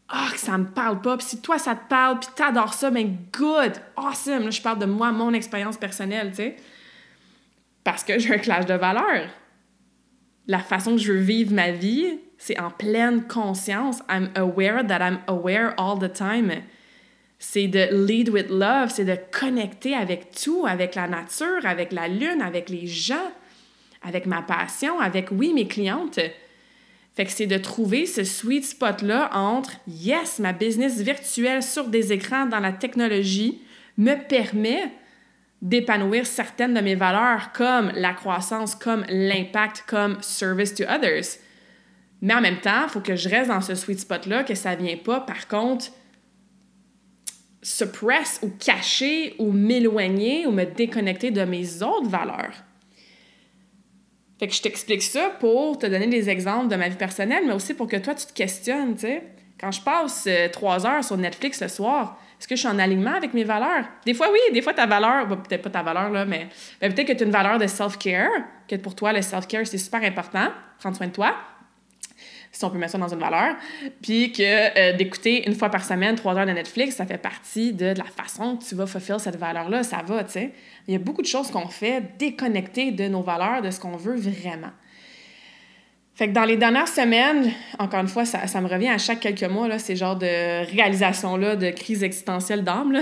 [0.07, 1.17] ah, que ça me parle pas.
[1.17, 4.43] Puis si toi, ça te parle, puis t'adores ça, ben good, awesome.
[4.43, 6.55] Là, je parle de moi, mon expérience personnelle, tu sais.
[7.83, 9.29] Parce que j'ai un clash de valeurs.
[10.47, 14.00] La façon que je veux vivre ma vie, c'est en pleine conscience.
[14.10, 16.52] I'm aware that I'm aware all the time
[17.39, 22.08] c'est de lead with love, c'est de connecter avec tout, avec la nature, avec la
[22.08, 23.32] lune, avec les gens,
[24.02, 26.19] avec ma passion, avec, oui, mes clientes.
[27.15, 32.12] Fait que c'est de trouver ce sweet spot-là entre, yes, ma business virtuelle sur des
[32.12, 33.62] écrans dans la technologie
[33.98, 34.91] me permet
[35.62, 41.39] d'épanouir certaines de mes valeurs comme la croissance, comme l'impact, comme service to others.
[42.25, 44.75] Mais en même temps, il faut que je reste dans ce sweet spot-là, que ça
[44.75, 45.91] ne vient pas, par contre,
[47.61, 52.55] suppress ou cacher ou m'éloigner ou me déconnecter de mes autres valeurs.
[54.39, 57.53] Fait que je t'explique ça pour te donner des exemples de ma vie personnelle, mais
[57.53, 59.23] aussi pour que toi, tu te questionnes, tu sais.
[59.59, 62.79] Quand je passe euh, trois heures sur Netflix le soir, est-ce que je suis en
[62.79, 63.85] alignement avec mes valeurs?
[64.03, 67.13] Des fois, oui, des fois, ta valeur, peut-être pas ta valeur, là, mais peut-être que
[67.13, 68.31] tu as une valeur de self-care,
[68.67, 70.47] que pour toi, le self-care, c'est super important,
[70.79, 71.35] prendre soin de toi
[72.56, 73.56] si on peut mettre ça dans une valeur,
[74.02, 77.74] puis que euh, d'écouter une fois par semaine trois heures de Netflix, ça fait partie
[77.74, 80.52] de, la façon que tu vas fulfill cette valeur-là, ça va, tu sais.
[80.88, 83.98] Il y a beaucoup de choses qu'on fait déconnectées de nos valeurs, de ce qu'on
[83.98, 84.72] veut vraiment.
[86.13, 89.20] Fait que dans les dernières semaines, encore une fois, ça, ça me revient à chaque
[89.20, 93.02] quelques mois, là, ces genres de réalisations-là, de crise existentielle d'âme,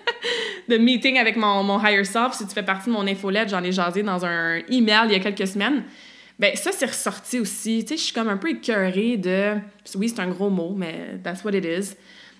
[0.68, 2.34] de meeting avec mon, mon higher self.
[2.34, 5.14] Si tu fais partie de mon infolette, j'en ai jasé dans un email il y
[5.14, 5.84] a quelques semaines.
[6.42, 7.84] Ben ça, c'est ressorti aussi.
[7.84, 9.54] Tu sais, je suis comme un peu écœurée de...
[9.94, 11.94] Oui, c'est un gros mot, mais that's what it is.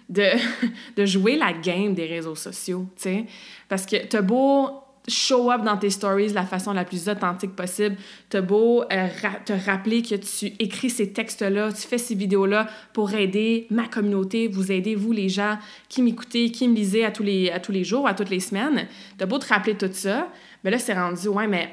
[0.09, 0.27] De,
[0.97, 3.27] de jouer la game des réseaux sociaux, tu sais.
[3.69, 4.71] Parce que t'as beau
[5.07, 7.95] show up dans tes stories de la façon la plus authentique possible.
[8.29, 9.07] T'as beau euh,
[9.45, 14.49] te rappeler que tu écris ces textes-là, tu fais ces vidéos-là pour aider ma communauté,
[14.49, 17.73] vous aider, vous, les gens qui m'écoutez, qui me lisaient à tous les, à tous
[17.73, 18.88] les jours, à toutes les semaines.
[19.17, 20.29] T'as beau te rappeler tout ça,
[20.65, 21.71] mais là, c'est rendu, ouais, mais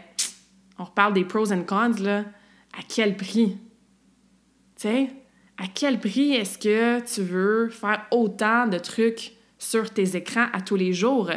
[0.79, 2.25] on reparle des pros and cons, là,
[2.73, 3.57] à quel prix?
[4.79, 10.47] Tu à quel prix est-ce que tu veux faire autant de trucs sur tes écrans
[10.53, 11.29] à tous les jours?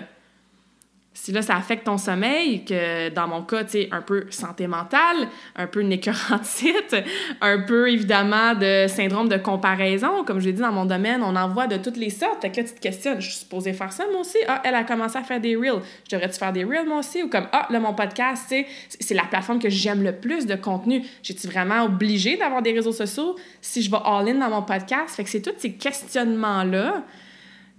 [1.14, 4.66] Si là, ça affecte ton sommeil, que dans mon cas, tu sais, un peu santé
[4.66, 6.96] mentale, un peu une écœurantite,
[7.40, 11.37] un peu évidemment de syndrome de comparaison, comme je l'ai dit dans mon domaine, on
[11.37, 12.40] en voit de toutes les sortes.
[12.40, 14.38] Fait que tu te questionnes, je suis supposée faire ça moi aussi?
[14.48, 15.83] Ah, elle a commencé à faire des reels.
[16.09, 17.22] Je devrais-tu faire des reels moi aussi?
[17.22, 18.66] Ou comme, ah, là, mon podcast, sais,
[18.98, 21.05] c'est la plateforme que j'aime le plus de contenu.
[21.22, 25.14] J'ai-tu vraiment obligée d'avoir des réseaux sociaux si je vais all-in dans mon podcast?
[25.14, 27.05] Fait que c'est tous ces questionnements-là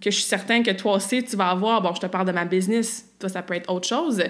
[0.03, 1.81] que je suis certain que toi aussi, tu vas avoir.
[1.81, 4.21] Bon, je te parle de ma business, toi, ça peut être autre chose.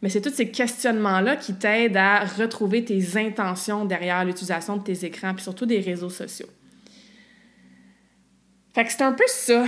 [0.00, 5.04] Mais c'est tous ces questionnements-là qui t'aident à retrouver tes intentions derrière l'utilisation de tes
[5.04, 6.48] écrans, puis surtout des réseaux sociaux.
[8.72, 9.66] Fait que c'est un peu ça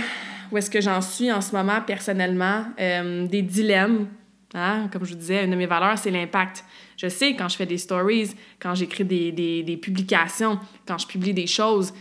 [0.51, 4.07] où est-ce que j'en suis en ce moment personnellement, euh, des dilemmes.
[4.55, 4.87] Hein?
[4.91, 6.63] Comme je vous disais, une de mes valeurs, c'est l'impact.
[6.97, 11.07] Je sais quand je fais des stories, quand j'écris des, des, des publications, quand je
[11.07, 11.93] publie des choses,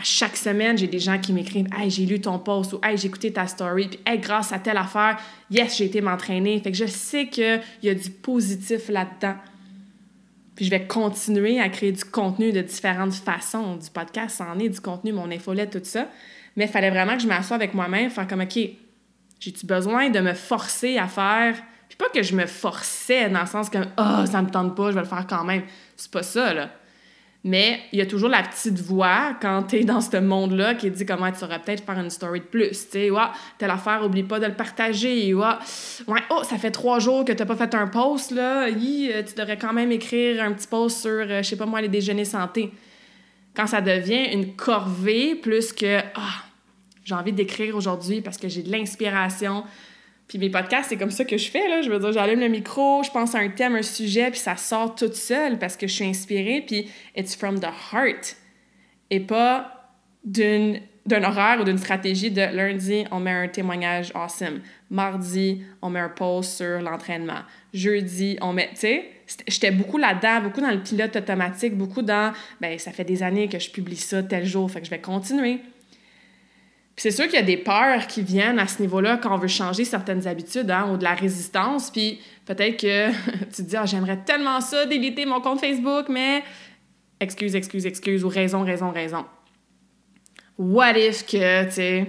[0.00, 2.96] à chaque semaine, j'ai des gens qui m'écrivent Hey, j'ai lu ton post ou Hey,
[2.96, 5.18] j'ai écouté ta story, puis Hey, grâce à telle affaire,
[5.50, 6.58] yes, j'ai été m'entraîner.
[6.60, 9.34] Fait que je sais qu'il y a du positif là-dedans.
[10.56, 13.76] Puis je vais continuer à créer du contenu de différentes façons.
[13.76, 16.08] Du podcast, ça en est, du contenu, mon infolette, tout ça.
[16.56, 18.58] Mais il fallait vraiment que je m'assoie avec moi-même, faire comme OK,
[19.38, 21.56] j'ai-tu besoin de me forcer à faire.
[21.88, 24.74] Puis pas que je me forçais dans le sens que Ah, oh, ça me tente
[24.74, 25.62] pas, je vais le faire quand même.
[25.96, 26.70] C'est pas ça, là.
[27.42, 30.90] Mais il y a toujours la petite voix quand tu es dans ce monde-là qui
[30.90, 32.70] dit comment tu aurais peut-être faire une story de plus.
[32.70, 33.18] Tu sais, ouais,
[33.56, 35.32] telle affaire, oublie pas de le partager.
[35.32, 35.44] Ouais,
[36.06, 38.68] ouais oh, ça fait trois jours que tu pas fait un post, là.
[38.68, 41.80] Euh, tu devrais quand même écrire un petit post sur, euh, je sais pas moi,
[41.80, 42.72] les déjeuners santé.
[43.56, 46.44] Quand ça devient une corvée plus que, ah,
[47.04, 49.64] j'ai envie d'écrire aujourd'hui parce que j'ai de l'inspiration,
[50.30, 51.82] puis mes podcasts, c'est comme ça que je fais, là.
[51.82, 54.54] Je veux dire, j'allume le micro, je pense à un thème, un sujet, puis ça
[54.54, 58.36] sort toute seule parce que je suis inspirée, puis it's from the heart.
[59.10, 59.90] Et pas
[60.24, 64.60] d'une d'un horaire ou d'une stratégie de lundi, on met un témoignage awesome.
[64.90, 67.40] Mardi, on met un post sur l'entraînement.
[67.74, 69.10] Jeudi, on met, tu sais,
[69.48, 73.48] j'étais beaucoup là-dedans, beaucoup dans le pilote automatique, beaucoup dans, ben ça fait des années
[73.48, 75.58] que je publie ça tel jour, fait que je vais continuer
[77.00, 79.48] c'est sûr qu'il y a des peurs qui viennent à ce niveau-là quand on veut
[79.48, 81.90] changer certaines habitudes hein, ou de la résistance.
[81.90, 83.10] Puis peut-être que
[83.46, 86.44] tu te dis, ah, j'aimerais tellement ça, déliter mon compte Facebook, mais
[87.18, 89.24] excuse, excuse, excuse, ou raison, raison, raison.
[90.58, 92.06] What if que, tu sais,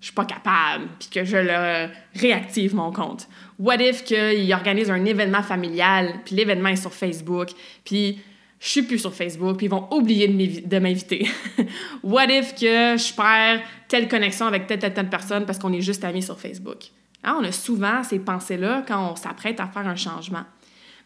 [0.00, 3.28] je suis pas capable, puis que je le réactive mon compte?
[3.60, 7.50] What if qu'il organise un événement familial, puis l'événement est sur Facebook,
[7.84, 8.18] puis
[8.64, 11.28] je suis plus sur Facebook, puis ils vont oublier de m'inviter.
[12.02, 15.82] What if que je perds telle connexion avec telle, telle, telle personne parce qu'on est
[15.82, 16.78] juste amis sur Facebook?
[17.22, 20.44] Hein, on a souvent ces pensées-là quand on s'apprête à faire un changement.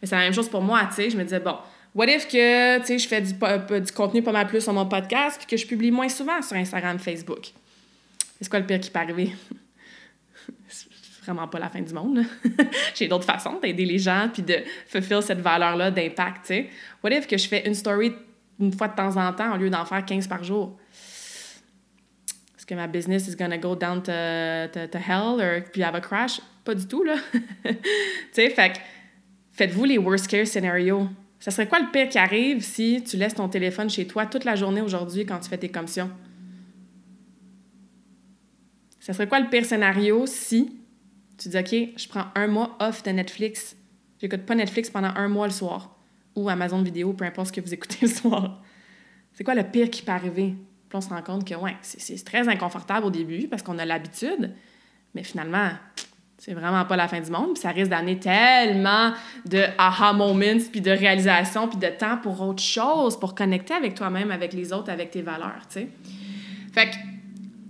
[0.00, 1.10] Mais c'est la même chose pour moi, tu sais.
[1.10, 1.56] Je me disais, bon,
[1.96, 4.86] what if que, tu sais, je fais du, du, contenu pas mal plus sur mon
[4.86, 7.48] podcast puis que je publie moins souvent sur Instagram, Facebook?
[8.40, 9.32] C'est quoi le pire qui peut arriver?
[11.28, 12.22] vraiment pas la fin du monde.
[12.94, 16.70] J'ai d'autres façons d'aider les gens puis de fulfill cette valeur-là d'impact, tu sais.
[17.02, 18.12] What if que je fais une story
[18.58, 20.76] une fois de temps en temps au lieu d'en faire 15 par jour?
[22.56, 26.40] Est-ce que ma business is gonna go down to, hell or puis have a crash?
[26.64, 27.16] Pas du tout, là.
[27.64, 27.74] tu
[28.32, 28.80] sais, fait
[29.52, 31.08] faites-vous les worst case scénarios.
[31.40, 34.44] Ça serait quoi le pire qui arrive si tu laisses ton téléphone chez toi toute
[34.44, 36.10] la journée aujourd'hui quand tu fais tes commissions?
[38.98, 40.77] Ça serait quoi le pire scénario si
[41.38, 43.76] tu dis, OK, je prends un mois off de Netflix.
[44.20, 45.96] J'écoute pas Netflix pendant un mois le soir.
[46.34, 48.60] Ou Amazon Vidéo, peu importe ce que vous écoutez le soir.
[49.32, 50.54] C'est quoi le pire qui peut arriver?
[50.88, 53.84] Puis on se rend compte que, ouais, c'est très inconfortable au début parce qu'on a
[53.84, 54.52] l'habitude.
[55.14, 55.70] Mais finalement,
[56.38, 57.54] c'est vraiment pas la fin du monde.
[57.54, 59.12] Puis ça risque d'amener tellement
[59.44, 63.94] de aha moments, puis de réalisation, puis de temps pour autre chose, pour connecter avec
[63.94, 65.88] toi-même, avec les autres, avec tes valeurs, tu sais.
[66.72, 66.96] Fait que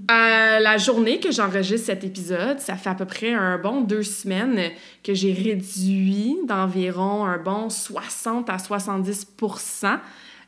[0.08, 4.70] la journée que j'enregistre cet épisode, ça fait à peu près un bon deux semaines
[5.04, 9.98] que j'ai réduit d'environ un bon 60 à 70%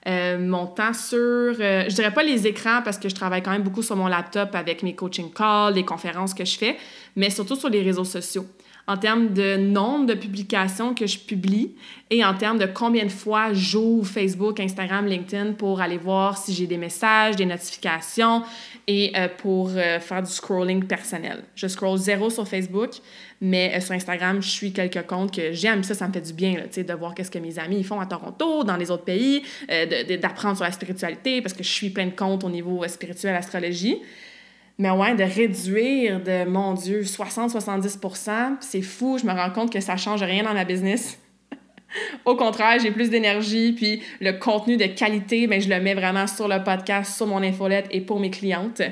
[0.07, 3.51] euh, mon temps sur, euh, je dirais pas les écrans parce que je travaille quand
[3.51, 6.79] même beaucoup sur mon laptop avec mes coaching calls, les conférences que je fais,
[7.17, 8.47] mais surtout sur les réseaux sociaux.
[8.87, 11.77] En termes de nombre de publications que je publie
[12.09, 16.55] et en termes de combien de fois j'ouvre Facebook, Instagram, LinkedIn pour aller voir si
[16.55, 18.43] j'ai des messages, des notifications
[18.87, 21.45] et euh, pour euh, faire du scrolling personnel.
[21.55, 22.91] Je scroll zéro sur Facebook,
[23.41, 25.83] mais euh, sur Instagram, je suis quelques comptes que j'aime.
[25.83, 28.07] Ça, ça me fait du bien là, de voir qu'est-ce que mes amis font à
[28.07, 29.43] Toronto, dans les autres pays,
[30.21, 33.99] d'apprendre sur la spiritualité parce que je suis plein de comptes au niveau spirituel, astrologie.
[34.79, 39.19] Mais ouais, de réduire de, mon Dieu, 60-70% c'est fou.
[39.19, 41.20] Je me rends compte que ça change rien dans ma business.
[42.25, 45.95] Au contraire, j'ai plus d'énergie, puis le contenu de qualité, mais ben, je le mets
[45.95, 48.83] vraiment sur le podcast, sur mon infolette et pour mes clientes.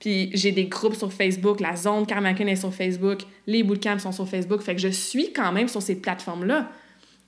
[0.00, 4.12] Puis j'ai des groupes sur Facebook, la zone Carmackin est sur Facebook, les bootcamps sont
[4.12, 4.60] sur Facebook.
[4.60, 6.70] Fait que je suis quand même sur ces plateformes-là.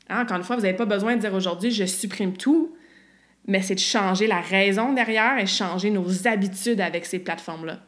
[0.08, 2.76] Hein, encore une fois, vous n'avez pas besoin de dire aujourd'hui je supprime tout,
[3.46, 7.80] mais c'est de changer la raison derrière et changer nos habitudes avec ces plateformes-là.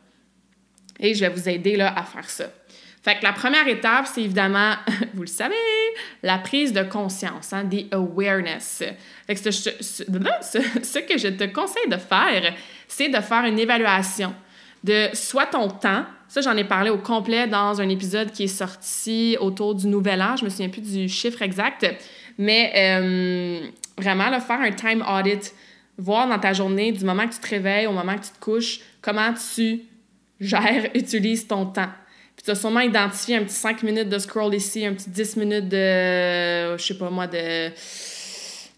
[1.00, 2.46] Et je vais vous aider à faire ça.
[3.02, 4.74] Fait que la première étape, c'est évidemment,
[5.14, 5.54] vous le savez,
[6.22, 8.82] la prise de conscience, hein, the awareness.
[9.26, 12.54] Fait que ce, ce, que je te conseille de faire,
[12.86, 14.34] c'est de faire une évaluation
[14.84, 18.46] de soit ton temps, ça j'en ai parlé au complet dans un épisode qui est
[18.46, 21.86] sorti autour du nouvel an, je me souviens plus du chiffre exact,
[22.36, 25.52] mais euh, vraiment là, faire un time audit,
[25.96, 28.38] voir dans ta journée, du moment que tu te réveilles au moment que tu te
[28.38, 29.80] couches, comment tu
[30.38, 31.90] gères, utilises ton temps.
[32.48, 35.68] Tu as sûrement identifié un petit 5 minutes de scroll ici, un petit 10 minutes
[35.68, 37.68] de, je sais pas moi, de,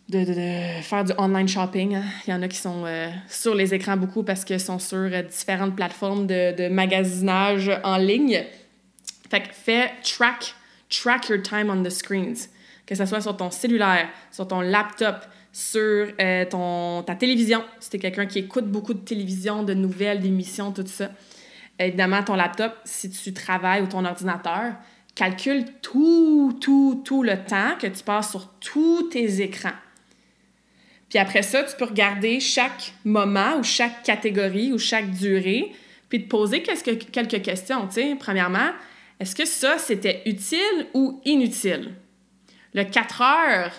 [0.09, 1.95] de, faire du online shopping.
[1.95, 2.03] Hein.
[2.27, 4.99] Il y en a qui sont euh, sur les écrans beaucoup parce qu'ils sont sur
[4.99, 8.45] euh, différentes plateformes de, de magasinage en ligne.
[9.31, 10.53] Fait fais track,
[10.89, 12.49] track your time on the screens.
[12.85, 17.91] Que ce soit sur ton cellulaire, sur ton laptop, sur euh, ton, ta télévision, si
[17.91, 21.11] tu es quelqu'un qui écoute beaucoup de télévision, de nouvelles, d'émissions, tout ça
[21.87, 24.75] évidemment, ton laptop, si tu travailles ou ton ordinateur,
[25.15, 29.71] calcule tout, tout, tout le temps que tu passes sur tous tes écrans.
[31.09, 35.73] Puis après ça, tu peux regarder chaque moment ou chaque catégorie ou chaque durée,
[36.09, 37.91] puis te poser quelques questions.
[37.91, 38.17] sais.
[38.19, 38.71] Premièrement,
[39.19, 41.95] est-ce que ça, c'était utile ou inutile?
[42.75, 43.73] Le 4 heures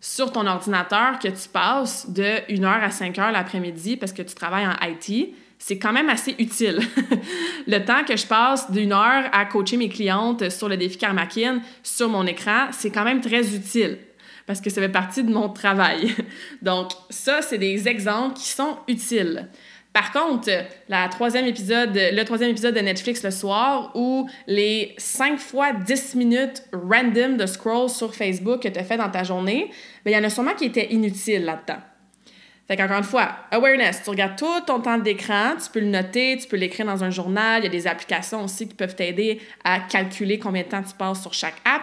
[0.00, 4.22] sur ton ordinateur que tu passes de 1 heure à 5 heures l'après-midi parce que
[4.22, 6.80] tu travailles en IT, c'est quand même assez utile.
[7.66, 11.60] le temps que je passe d'une heure à coacher mes clientes sur le défi Karmakin
[11.82, 13.98] sur mon écran, c'est quand même très utile
[14.48, 16.14] parce que ça fait partie de mon travail.
[16.62, 19.46] Donc, ça, c'est des exemples qui sont utiles.
[19.92, 20.48] Par contre,
[20.88, 26.14] la troisième épisode, le troisième épisode de Netflix le soir, où les 5 fois 10
[26.14, 29.70] minutes random de scroll sur Facebook que tu as fait dans ta journée,
[30.04, 31.80] ben, il y en a sûrement qui étaient inutiles là-dedans.
[32.68, 36.36] Fait qu'encore une fois, awareness, tu regardes tout ton temps d'écran, tu peux le noter,
[36.38, 39.40] tu peux l'écrire dans un journal, il y a des applications aussi qui peuvent t'aider
[39.64, 41.82] à calculer combien de temps tu passes sur chaque app.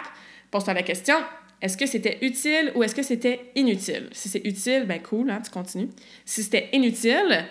[0.52, 1.16] Pose-toi la question,
[1.60, 4.08] est-ce que c'était utile ou est-ce que c'était inutile?
[4.12, 5.88] Si c'est utile, ben cool, hein, tu continues.
[6.24, 7.46] Si c'était inutile,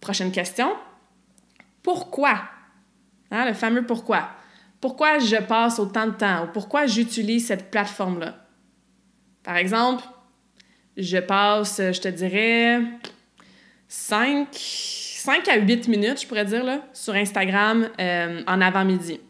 [0.00, 0.72] prochaine question,
[1.82, 2.42] pourquoi?
[3.32, 4.28] Hein, le fameux pourquoi.
[4.80, 8.46] Pourquoi je passe autant de temps ou pourquoi j'utilise cette plateforme-là?
[9.42, 10.04] Par exemple,
[10.96, 12.80] je passe, je te dirais,
[13.88, 19.20] 5, 5 à 8 minutes, je pourrais dire, là, sur Instagram euh, en avant-midi.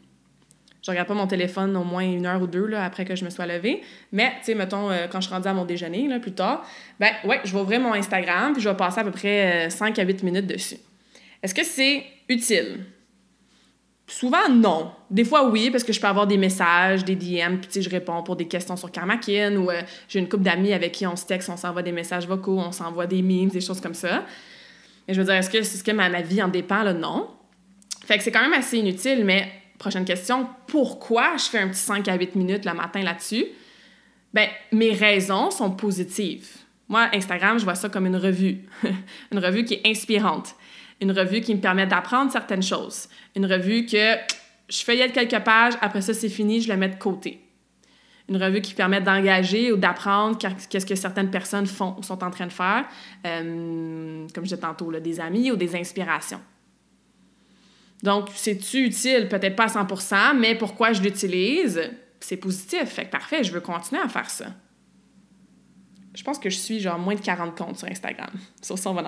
[0.83, 3.25] Je regarde pas mon téléphone au moins une heure ou deux là, après que je
[3.25, 3.83] me sois levée.
[4.11, 6.66] Mais, tu sais, mettons, euh, quand je suis rendue à mon déjeuner, là, plus tard,
[6.98, 9.96] ben ouais, je vais ouvrir mon Instagram puis je vais passer à peu près 5
[9.96, 10.79] euh, à 8 minutes dessus.
[11.42, 12.81] Est-ce que c'est utile?
[14.12, 14.92] Souvent, non.
[15.11, 18.22] Des fois, oui, parce que je peux avoir des messages, des DM, puis je réponds
[18.22, 21.25] pour des questions sur Karmakin ou euh, j'ai une couple d'amis avec qui on se
[21.25, 24.27] texte, on s'envoie des messages vocaux, on s'envoie des memes, des choses comme ça.
[25.09, 26.83] Mais je veux dire, est-ce que, est-ce que ma, ma, vie en dépend?
[26.83, 26.92] Là?
[26.92, 27.31] Non.
[28.05, 31.81] Fait que c'est quand même assez inutile, mais prochaine question, pourquoi je fais un petit
[31.81, 33.46] 5 à 8 minutes le matin là-dessus?
[34.35, 36.48] Ben, mes raisons sont positives.
[36.87, 38.59] Moi, Instagram, je vois ça comme une revue.
[39.33, 40.55] une revue qui est inspirante
[41.02, 44.14] une revue qui me permet d'apprendre certaines choses, une revue que
[44.68, 47.40] je feuillette quelques pages, après ça c'est fini, je la mets de côté.
[48.28, 52.30] Une revue qui permet d'engager ou d'apprendre qu'est-ce que certaines personnes font ou sont en
[52.30, 52.86] train de faire,
[53.26, 56.40] euh, comme je disais tantôt, des amis ou des inspirations.
[58.04, 59.28] Donc, c'est-tu utile?
[59.28, 61.82] Peut-être pas à 100% mais pourquoi je l'utilise?
[62.20, 62.84] C'est positif.
[62.84, 64.46] Fait que parfait, je veux continuer à faire ça
[66.14, 68.31] je pense que je suis genre moins de 40 comptes sur Instagram.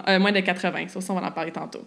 [0.09, 0.89] Euh, moins de 80.
[0.89, 1.87] Sur ça, on va en parler tantôt.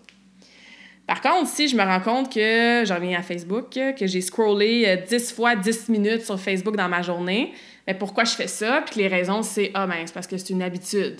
[1.07, 5.03] Par contre, si je me rends compte que j'en reviens à Facebook, que j'ai scrollé
[5.09, 7.53] 10 euh, fois 10 minutes sur Facebook dans ma journée,
[7.87, 8.83] mais ben, pourquoi je fais ça?
[8.85, 11.19] Puis les raisons, c'est Ah, ben, c'est parce que c'est une habitude.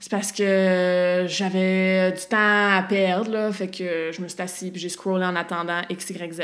[0.00, 4.70] C'est parce que j'avais du temps à perdre, là, fait que je me suis assise
[4.70, 6.42] puis j'ai scrollé en attendant X, Y, Z.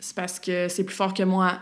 [0.00, 1.60] C'est parce que c'est plus fort que moi.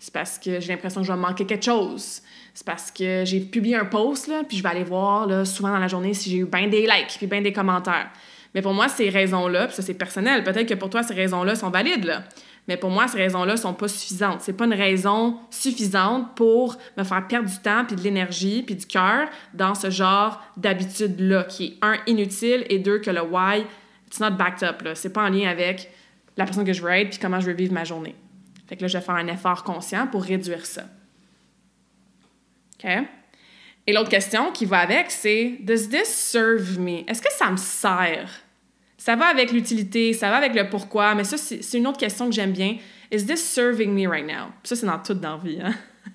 [0.00, 2.22] C'est parce que j'ai l'impression que je vais manquer quelque chose
[2.54, 5.70] c'est parce que j'ai publié un post, là, puis je vais aller voir là, souvent
[5.70, 8.10] dans la journée si j'ai eu bien des likes, puis bien des commentaires.
[8.54, 11.54] Mais pour moi, ces raisons-là, puis ça c'est personnel, peut-être que pour toi, ces raisons-là
[11.54, 12.22] sont valides.
[12.68, 14.42] Mais pour moi, ces raisons-là sont pas suffisantes.
[14.42, 18.76] C'est pas une raison suffisante pour me faire perdre du temps, puis de l'énergie, puis
[18.76, 23.64] du cœur dans ce genre d'habitude-là, qui est un, inutile, et deux, que le why,
[24.06, 24.94] it's not backed up, là.
[24.94, 25.90] C'est pas en lien avec
[26.36, 28.14] la personne que je veux être, puis comment je veux vivre ma journée.
[28.68, 30.82] Fait que là, je vais faire un effort conscient pour réduire ça.
[33.86, 37.08] Et l'autre question qui va avec, c'est Does this serve me?
[37.08, 38.30] Est-ce que ça me sert?
[38.96, 42.26] Ça va avec l'utilité, ça va avec le pourquoi, mais ça, c'est une autre question
[42.28, 42.76] que j'aime bien.
[43.10, 44.52] Is this serving me right now?
[44.62, 45.40] Ça, c'est dans toute dans?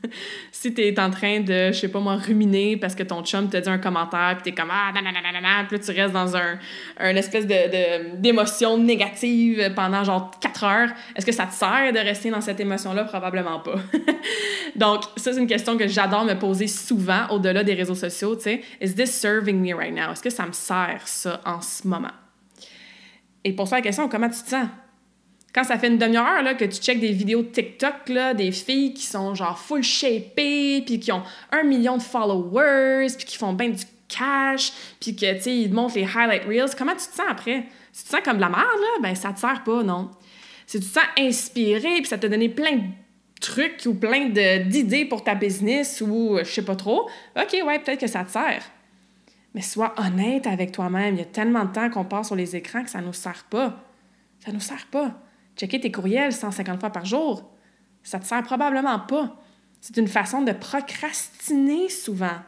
[0.51, 3.49] si tu es en train de, je sais pas moi, ruminer parce que ton chum
[3.49, 6.59] te dit un commentaire, puis tu es comme ah, nanana, puis tu restes dans un,
[6.99, 11.99] un espèce de, d'émotion négative pendant genre 4 heures, est-ce que ça te sert de
[11.99, 13.05] rester dans cette émotion-là?
[13.05, 13.75] Probablement pas.
[14.75, 18.43] Donc, ça, c'est une question que j'adore me poser souvent au-delà des réseaux sociaux, tu
[18.43, 18.61] sais.
[18.81, 20.11] Is this serving me right now?
[20.11, 22.11] Est-ce que ça me sert, ça, en ce moment?
[23.43, 24.67] Et pour ça, la question, comment tu te sens?
[25.57, 29.01] Quand ça fait une demi-heure que tu checkes des vidéos TikTok là, des filles qui
[29.01, 33.69] sont genre full shapées, puis qui ont un million de followers, puis qui font bien
[33.69, 37.25] du cash, puis que, tu sais, ils montrent les highlight reels, comment tu te sens
[37.27, 37.65] après?
[37.91, 40.11] Si tu te sens comme de la merde, là, ben ça te sert pas, non.
[40.67, 42.83] Si tu te sens inspiré, puis ça t'a donné plein de
[43.41, 48.01] trucs ou plein d'idées pour ta business ou je sais pas trop, OK, ouais, peut-être
[48.01, 48.63] que ça te sert.
[49.55, 51.15] Mais sois honnête avec toi-même.
[51.15, 53.45] Il y a tellement de temps qu'on passe sur les écrans que ça nous sert
[53.49, 53.83] pas.
[54.45, 55.19] Ça nous sert pas.
[55.57, 57.49] Checker tes courriels 150 fois par jour,
[58.03, 59.35] ça te sert probablement pas.
[59.81, 62.39] C'est une façon de procrastiner souvent.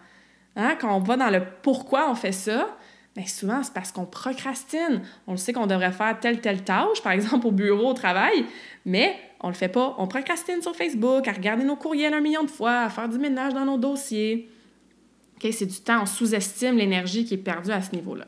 [0.55, 0.77] Hein?
[0.79, 2.77] Quand on va dans le pourquoi on fait ça,
[3.15, 5.01] bien souvent c'est parce qu'on procrastine.
[5.27, 8.45] On le sait qu'on devrait faire telle, telle tâche, par exemple au bureau, au travail,
[8.85, 9.95] mais on le fait pas.
[9.97, 13.17] On procrastine sur Facebook, à regarder nos courriels un million de fois, à faire du
[13.17, 14.49] ménage dans nos dossiers.
[15.41, 18.25] C'est du temps, on sous-estime l'énergie qui est perdue à ce niveau-là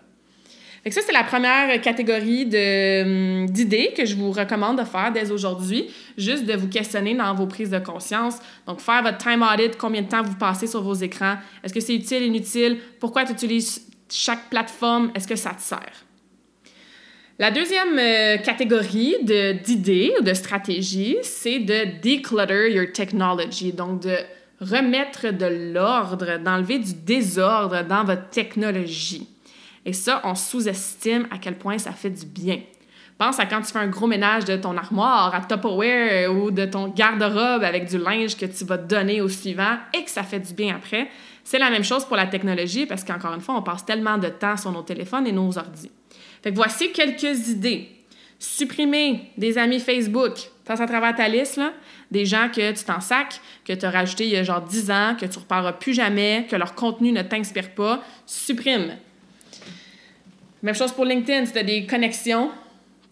[0.90, 5.88] ça, c'est la première catégorie hum, d'idées que je vous recommande de faire dès aujourd'hui,
[6.18, 8.38] juste de vous questionner dans vos prises de conscience.
[8.66, 11.80] Donc, faire votre time audit, combien de temps vous passez sur vos écrans, est-ce que
[11.80, 16.06] c'est utile, inutile, pourquoi tu utilises chaque plateforme, est-ce que ça te sert?
[17.38, 24.16] La deuxième euh, catégorie d'idées ou de stratégies, c'est de declutter your technology, donc de
[24.60, 29.28] remettre de l'ordre, d'enlever du désordre dans votre technologie.
[29.86, 32.60] Et ça, on sous-estime à quel point ça fait du bien.
[33.18, 36.66] Pense à quand tu fais un gros ménage de ton armoire à Tupperware ou de
[36.66, 40.40] ton garde-robe avec du linge que tu vas donner au suivant et que ça fait
[40.40, 41.08] du bien après.
[41.44, 44.30] C'est la même chose pour la technologie parce qu'encore une fois, on passe tellement de
[44.30, 45.92] temps sur nos téléphones et nos ordis.
[46.42, 47.90] Fait que voici quelques idées.
[48.40, 50.34] Supprimer des amis Facebook.
[50.66, 51.62] Passe à travers ta liste,
[52.10, 54.90] des gens que tu t'en sacs, que tu as rajouté il y a genre 10
[54.90, 58.02] ans, que tu reparleras plus jamais, que leur contenu ne t'inspire pas.
[58.26, 58.96] Supprime.
[60.62, 62.52] Même chose pour LinkedIn, si tu as des connexions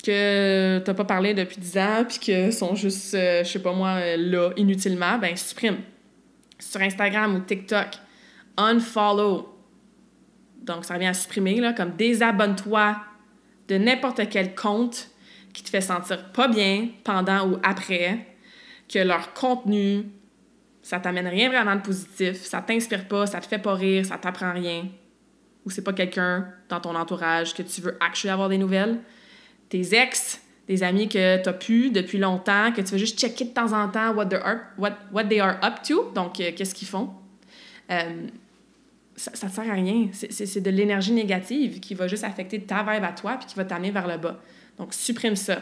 [0.03, 3.61] que tu n'as pas parlé depuis 10 ans puis que sont juste, euh, je sais
[3.61, 5.77] pas moi, là, inutilement, ben supprime.
[6.59, 7.87] Sur Instagram ou TikTok,
[8.57, 9.49] unfollow.
[10.61, 12.97] Donc, ça revient à supprimer, là, comme désabonne-toi
[13.67, 15.09] de n'importe quel compte
[15.53, 18.27] qui te fait sentir pas bien pendant ou après,
[18.87, 20.05] que leur contenu,
[20.81, 24.17] ça t'amène rien vraiment de positif, ça t'inspire pas, ça te fait pas rire, ça
[24.17, 24.85] t'apprend rien
[25.65, 28.99] ou c'est pas quelqu'un dans ton entourage que tu veux actually avoir des nouvelles.
[29.69, 33.45] Tes ex, des amis que tu as pu depuis longtemps, que tu veux juste checker
[33.45, 34.27] de temps en temps what,
[34.77, 37.09] what, they are up to, donc euh, qu'est-ce qu'ils font.
[37.91, 38.27] Euh,
[39.15, 40.07] ça, ça sert à rien.
[40.13, 43.65] C'est de l'énergie négative qui va juste affecter ta vibe à toi puis qui va
[43.65, 44.39] t'amener vers le bas.
[44.77, 45.61] Donc, supprime ça.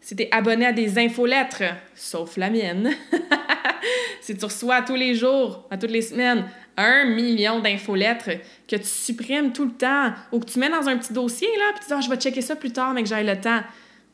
[0.00, 2.90] Si tu es abonné à des infolettres, sauf la mienne,
[4.20, 6.46] si tu reçois tous les jours, à toutes les semaines,
[6.76, 8.30] un million d'infolettres
[8.68, 11.72] que tu supprimes tout le temps ou que tu mets dans un petit dossier, là,
[11.74, 13.60] puis tu dis, ah, je vais checker ça plus tard, mais que j'ai le temps.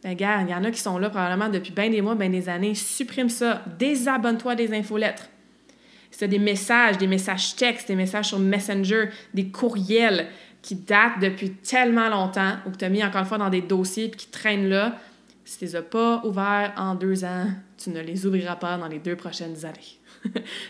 [0.03, 2.31] Ben, gars, il y en a qui sont là probablement depuis bien des mois, bien
[2.31, 2.75] des années.
[2.75, 3.63] Supprime ça.
[3.79, 5.29] Désabonne-toi des infolettres.
[6.19, 10.29] Tu des messages, des messages textes, des messages sur Messenger, des courriels
[10.63, 13.61] qui datent depuis tellement longtemps ou que tu as mis encore une fois dans des
[13.61, 14.99] dossiers puis qui traînent là,
[15.45, 17.47] si tu les as pas ouverts en deux ans,
[17.77, 19.99] tu ne les ouvriras pas dans les deux prochaines années.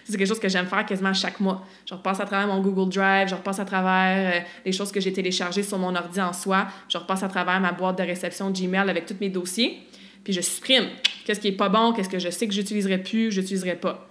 [0.05, 1.67] C'est quelque chose que j'aime faire quasiment chaque mois.
[1.89, 5.01] Je repasse à travers mon Google Drive, je repasse à travers euh, les choses que
[5.01, 8.51] j'ai téléchargées sur mon ordi en soi, je repasse à travers ma boîte de réception
[8.51, 9.83] Gmail avec tous mes dossiers,
[10.25, 10.87] puis je supprime
[11.25, 14.09] qu'est-ce qui est pas bon, qu'est-ce que je sais que j'utiliserai plus, je n'utiliserai pas?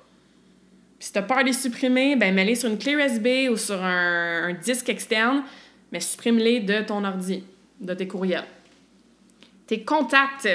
[1.00, 3.58] Puis si tu as peur de les supprimer, ben mets-les sur une clé USB ou
[3.58, 5.44] sur un disque externe,
[5.92, 7.44] mais supprime-les de ton ordi,
[7.80, 8.46] de tes courriels.
[9.68, 10.48] Tes contacts,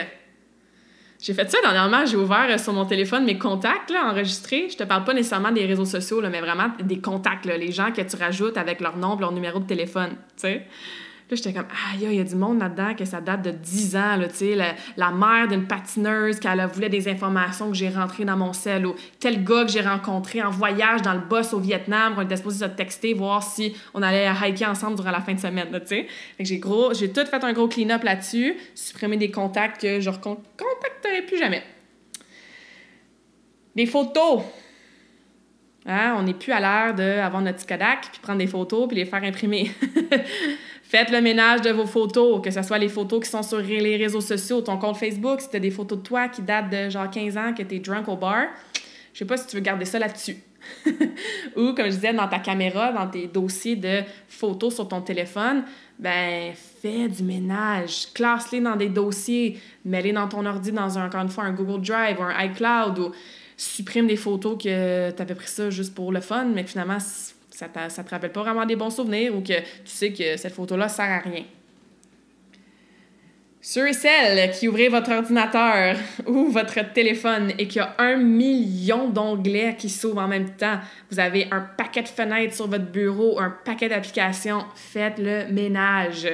[1.21, 4.69] j'ai fait ça dernièrement, j'ai ouvert euh, sur mon téléphone mes contacts là, enregistrés.
[4.71, 8.01] Je te parle pas nécessairement des réseaux sociaux, mais vraiment des contacts, les gens que
[8.01, 10.17] tu rajoutes avec leur nom, leur numéro de téléphone.
[11.31, 13.95] Là, j'étais comme, ah, il y a du monde là-dedans que ça date de 10
[13.97, 14.57] ans, là, tu sais,
[14.97, 18.85] la, mère d'une patineuse qui elle voulait des informations que j'ai rentrées dans mon sel,
[18.85, 22.37] ou tel gars que j'ai rencontré en voyage dans le boss au Vietnam, qu'on était
[22.37, 25.87] supposé se texter, voir si on allait hiker ensemble durant la fin de semaine, tu
[25.87, 26.09] sais.
[26.41, 31.23] J'ai gros, j'ai tout fait un gros clean-up là-dessus, supprimé des contacts que je recontacterai
[31.29, 31.63] plus jamais.
[33.77, 34.43] Des photos.
[35.87, 39.05] Hein, on n'est plus à l'heure d'avoir notre Kodak, puis prendre des photos, puis les
[39.05, 39.71] faire imprimer.
[40.91, 43.97] Faites le ménage de vos photos, que ce soit les photos qui sont sur les
[43.97, 47.09] réseaux sociaux, ton compte Facebook, si as des photos de toi qui datent de genre
[47.09, 48.47] 15 ans, que tu es drunk au bar.
[49.15, 50.39] Je sais pas si tu veux garder ça là-dessus.
[51.57, 55.63] Ou, comme je disais, dans ta caméra, dans tes dossiers de photos sur ton téléphone,
[55.97, 58.13] ben, fais du ménage.
[58.13, 59.61] Classe-les dans des dossiers.
[59.85, 62.99] Mets-les dans ton ordi, dans un, encore une fois, un Google Drive ou un iCloud.
[62.99, 63.13] Ou
[63.57, 66.99] supprime des photos que tu avais pris ça juste pour le fun, mais finalement,
[67.69, 70.55] ça ne te rappelle pas vraiment des bons souvenirs ou que tu sais que cette
[70.55, 71.45] photo-là sert à rien.
[73.63, 75.97] Ceux et celles qui ouvrez votre ordinateur
[76.27, 80.79] ou votre téléphone et qu'il y a un million d'onglets qui s'ouvrent en même temps,
[81.11, 86.27] vous avez un paquet de fenêtres sur votre bureau, un paquet d'applications, faites le ménage.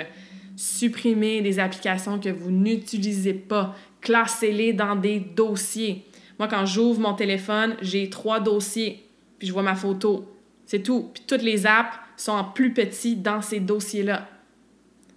[0.54, 3.74] Supprimez des applications que vous n'utilisez pas.
[4.00, 6.06] Classez-les dans des dossiers.
[6.38, 9.04] Moi, quand j'ouvre mon téléphone, j'ai trois dossiers,
[9.38, 10.35] puis je vois ma photo.
[10.66, 11.10] C'est tout.
[11.14, 14.28] Puis toutes les apps sont plus petit dans ces dossiers-là.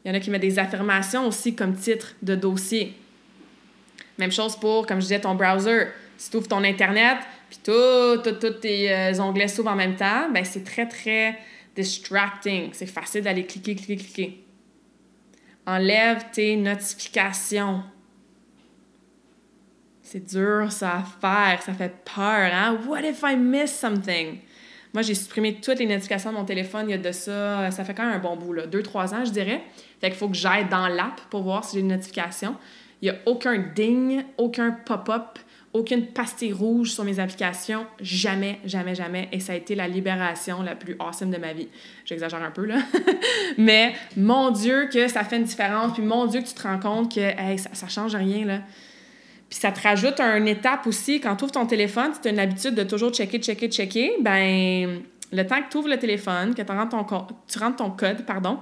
[0.04, 2.96] Il y en a qui mettent des affirmations aussi comme titre de dossier.
[4.18, 5.88] Même chose pour, comme je disais, ton browser.
[6.18, 7.18] Si tu ouvres ton Internet,
[7.50, 11.40] puis tous tes euh, onglets s'ouvrent en même temps, ben c'est très, très
[11.76, 12.70] distracting.
[12.74, 14.44] C'est facile d'aller cliquer, cliquer, cliquer.
[15.66, 17.84] Enlève tes notifications.
[20.02, 22.80] C'est dur, ça à faire, ça fait peur, hein?
[22.88, 24.40] What if I miss something?
[24.94, 27.84] Moi, j'ai supprimé toutes les notifications de mon téléphone il y a de ça, ça
[27.84, 29.62] fait quand même un bon bout, là, deux, trois ans, je dirais.
[30.02, 32.56] Fait qu'il faut que j'aille dans l'app pour voir si j'ai une notification.
[33.02, 35.40] Il n'y a aucun ding, aucun pop-up,
[35.74, 37.86] aucune pastille rouge sur mes applications.
[38.02, 39.30] Jamais, jamais, jamais.
[39.32, 41.68] Et ça a été la libération la plus awesome de ma vie.
[42.06, 42.80] J'exagère un peu, là.
[43.58, 45.94] Mais mon Dieu, que ça fait une différence.
[45.94, 47.22] Puis mon Dieu, que tu te rends compte que
[47.58, 48.62] ça, ça change rien, là.
[49.50, 51.20] Puis ça te rajoute une étape aussi.
[51.20, 54.18] Quand tu ouvres ton téléphone, si tu as une habitude de toujours checker, checker, checker,
[54.22, 56.72] ben le temps que tu ouvres le téléphone, que tu
[57.60, 58.60] rentres ton, code, pardon,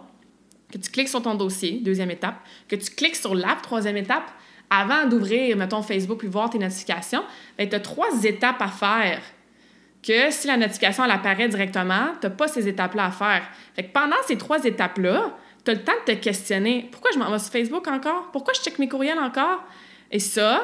[0.72, 2.36] que tu cliques sur ton dossier, deuxième étape,
[2.68, 4.30] que tu cliques sur l'app, troisième étape,
[4.70, 7.24] avant d'ouvrir, mettons, Facebook puis voir tes notifications,
[7.58, 9.22] ben, tu as trois étapes à faire.
[10.04, 13.44] Que si la notification elle apparaît directement, tu n'as pas ces étapes-là à faire.
[13.76, 15.36] Fait que pendant ces trois étapes-là,
[15.66, 18.30] tu as le temps de te questionner pourquoi je m'en vais sur Facebook encore?
[18.32, 19.64] Pourquoi je check mes courriels encore?
[20.12, 20.62] Et ça,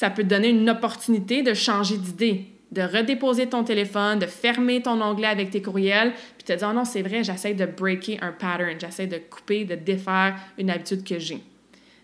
[0.00, 4.80] ça peut te donner une opportunité de changer d'idée, de redéposer ton téléphone, de fermer
[4.80, 8.16] ton onglet avec tes courriels, puis te dire oh non, c'est vrai, j'essaie de breaker
[8.22, 11.42] un pattern, j'essaie de couper, de défaire une habitude que j'ai.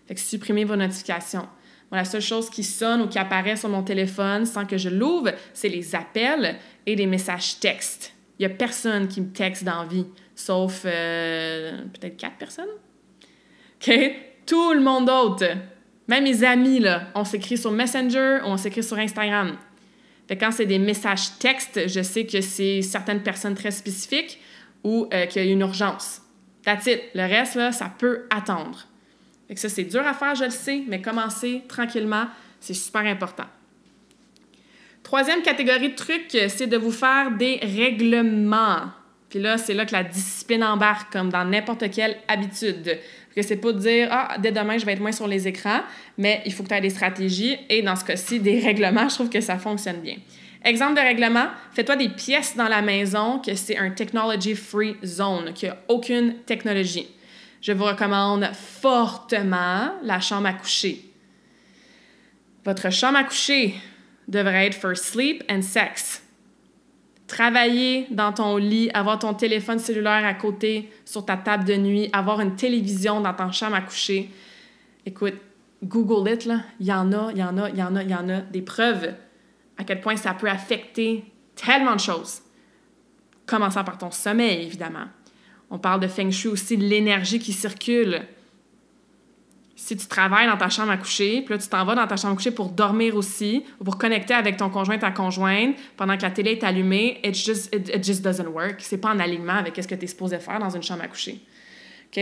[0.05, 1.47] Fait que supprimez vos notifications.
[1.91, 5.31] la seule chose qui sonne ou qui apparaît sur mon téléphone sans que je l'ouvre,
[5.55, 8.13] c'est les appels et les messages textes.
[8.37, 12.69] Il n'y a personne qui me texte dans vie, sauf euh, peut-être quatre personnes.
[13.81, 13.91] OK?
[14.45, 15.45] Tout le monde d'autre
[16.07, 16.83] même mes amis,
[17.15, 19.57] on s'écrit sur Messenger ou on s'écrit sur Instagram.
[20.29, 24.39] Quand c'est des messages textes, je sais que c'est certaines personnes très spécifiques
[24.83, 26.21] ou euh, qu'il y a une urgence.
[26.63, 27.01] That's it.
[27.13, 28.87] Le reste, ça peut attendre.
[29.47, 32.25] Fait ça, c'est dur à faire, je le sais, mais commencer tranquillement,
[32.59, 33.45] c'est super important.
[35.03, 38.91] Troisième catégorie de trucs, c'est de vous faire des règlements.
[39.29, 42.99] Puis là, c'est là que la discipline embarque, comme dans n'importe quelle habitude
[43.37, 45.81] que c'est pas de dire ah dès demain je vais être moins sur les écrans,
[46.17, 49.13] mais il faut que tu aies des stratégies et dans ce cas-ci des règlements, je
[49.13, 50.15] trouve que ça fonctionne bien.
[50.65, 55.53] Exemple de règlement, fais-toi des pièces dans la maison que c'est un technology free zone,
[55.53, 57.07] qu'il n'y a aucune technologie.
[57.61, 61.05] Je vous recommande fortement la chambre à coucher.
[62.65, 63.75] Votre chambre à coucher
[64.27, 66.23] devrait être for sleep and sex
[67.27, 72.09] travailler dans ton lit, avoir ton téléphone cellulaire à côté sur ta table de nuit,
[72.13, 74.29] avoir une télévision dans ta chambre à coucher.
[75.05, 75.35] Écoute,
[75.83, 76.49] Google it.
[76.79, 78.29] Il y en a, il y en a, il y en a, il y en
[78.29, 79.13] a des preuves
[79.77, 81.23] à quel point ça peut affecter
[81.55, 82.41] tellement de choses.
[83.45, 85.05] Commençant par ton sommeil, évidemment.
[85.69, 88.21] On parle de feng shui aussi, de l'énergie qui circule
[89.79, 92.17] si tu travailles dans ta chambre à coucher, puis là, tu t'en vas dans ta
[92.17, 96.17] chambre à coucher pour dormir aussi, ou pour connecter avec ton conjoint, ta conjointe, pendant
[96.17, 98.77] que la télé est allumée, it just, it, just doesn't work.
[98.79, 101.07] C'est pas en alignement avec ce que tu es supposé faire dans une chambre à
[101.07, 101.39] coucher.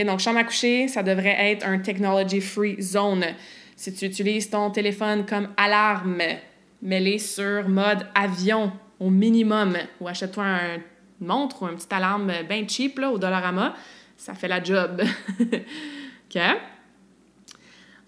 [0.04, 3.24] Donc, chambre à coucher, ça devrait être un technology-free zone.
[3.74, 6.20] Si tu utilises ton téléphone comme alarme,
[6.82, 10.78] mets-les sur mode avion au minimum, ou achète-toi un
[11.20, 13.74] montre ou une petite alarme bien cheap là, au Dollarama.
[14.18, 15.02] Ça fait la job.
[15.40, 16.38] OK?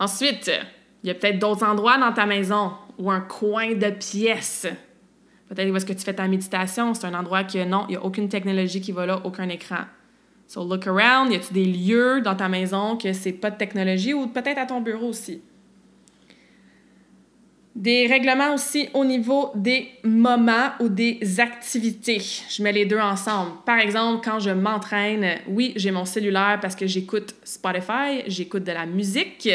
[0.01, 0.51] Ensuite,
[1.03, 4.66] il y a peut-être d'autres endroits dans ta maison ou un coin de pièce.
[5.49, 7.96] Peut-être où est-ce que tu fais ta méditation, c'est un endroit que non, il n'y
[7.96, 9.86] a aucune technologie qui va là, aucun écran.
[10.46, 14.14] So look around, y a-tu des lieux dans ta maison que c'est pas de technologie
[14.14, 15.42] ou peut-être à ton bureau aussi?
[17.74, 22.18] Des règlements aussi au niveau des moments ou des activités.
[22.51, 23.53] Je mets les deux ensemble.
[23.64, 28.72] Par exemple, quand je m'entraîne, oui, j'ai mon cellulaire parce que j'écoute Spotify, j'écoute de
[28.72, 29.49] la musique,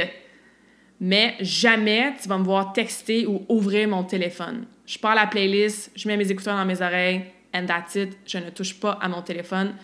[0.99, 4.65] mais jamais tu vas me voir texter ou ouvrir mon téléphone.
[4.85, 7.23] Je pars la playlist, je mets mes écouteurs dans mes oreilles,
[7.53, 8.17] and that's it.
[8.25, 9.75] Je ne touche pas à mon téléphone,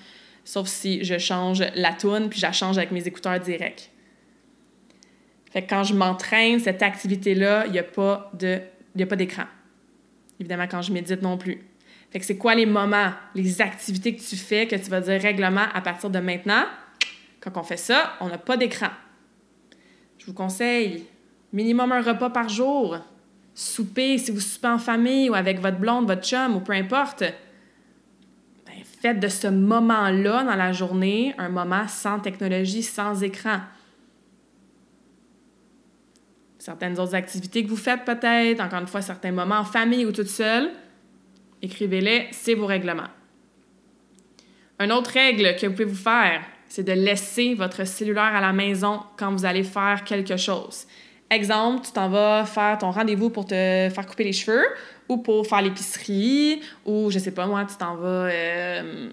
[0.43, 3.89] sauf si je change la tune puis je la change avec mes écouteurs directs.
[5.51, 9.45] Fait que quand je m'entraîne, cette activité-là, il n'y a pas d'écran.
[10.39, 11.65] Évidemment, quand je médite non plus.
[12.21, 15.81] C'est quoi les moments, les activités que tu fais que tu vas dire règlement à
[15.81, 16.65] partir de maintenant?
[17.39, 18.89] Quand on fait ça, on n'a pas d'écran.
[20.29, 21.05] Vous conseille
[21.51, 22.99] minimum un repas par jour.
[23.55, 27.21] Souper, si vous soupez en famille ou avec votre blonde, votre chum ou peu importe.
[28.67, 33.61] Ben, faites de ce moment-là dans la journée un moment sans technologie, sans écran
[36.59, 40.11] certaines autres activités que vous faites peut-être, encore une fois, certains moments en famille ou
[40.11, 40.69] toute seule,
[41.63, 43.09] écrivez-les, c'est vos règlements.
[44.79, 48.53] Une autre règle que vous pouvez vous faire, c'est de laisser votre cellulaire à la
[48.53, 50.85] maison quand vous allez faire quelque chose.
[51.31, 53.53] Exemple, tu t'en vas faire ton rendez-vous pour te
[53.93, 54.65] faire couper les cheveux
[55.09, 59.09] ou pour faire l'épicerie ou, je sais pas moi, tu t'en vas euh,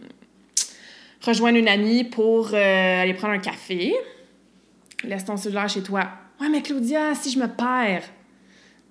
[1.20, 3.94] rejoindre une amie pour euh, aller prendre un café.
[5.04, 6.08] Laisse ton cellulaire chez toi
[6.40, 8.04] Ouais, mais Claudia, si je me perds?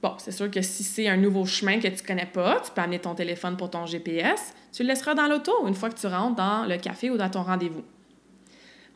[0.02, 2.82] Bon, c'est sûr que si c'est un nouveau chemin que tu connais pas, tu peux
[2.82, 4.54] amener ton téléphone pour ton GPS.
[4.72, 7.30] Tu le laisseras dans l'auto une fois que tu rentres dans le café ou dans
[7.30, 7.84] ton rendez-vous.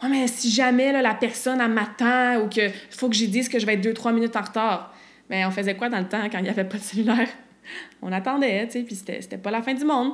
[0.02, 3.66] Ouais, mais si jamais la personne m'attend ou qu'il faut que j'y dise que je
[3.66, 4.94] vais être deux, trois minutes en retard,
[5.30, 7.28] mais on faisait quoi dans le temps quand il n'y avait pas de cellulaire?
[8.02, 10.14] On attendait, tu sais, puis c'était pas la fin du monde.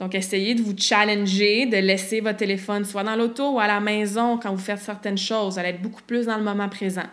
[0.00, 3.80] Donc, essayez de vous challenger, de laisser votre téléphone soit dans l'auto ou à la
[3.80, 5.54] maison quand vous faites certaines choses.
[5.54, 7.04] Vous allez être beaucoup plus dans le moment présent.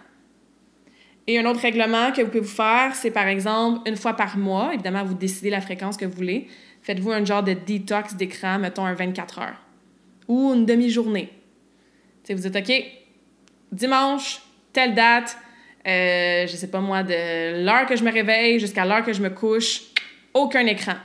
[1.28, 4.38] Et un autre règlement que vous pouvez vous faire, c'est par exemple une fois par
[4.38, 6.48] mois, évidemment, vous décidez la fréquence que vous voulez,
[6.82, 9.62] faites-vous un genre de détox d'écran, mettons un 24 heures
[10.30, 11.30] ou une demi-journée.
[12.34, 12.86] Vous dites, OK,
[13.72, 14.42] dimanche,
[14.74, 15.38] telle date,
[15.88, 19.22] euh, je sais pas moi, de l'heure que je me réveille jusqu'à l'heure que je
[19.22, 19.82] me couche,
[20.34, 20.96] aucun écran.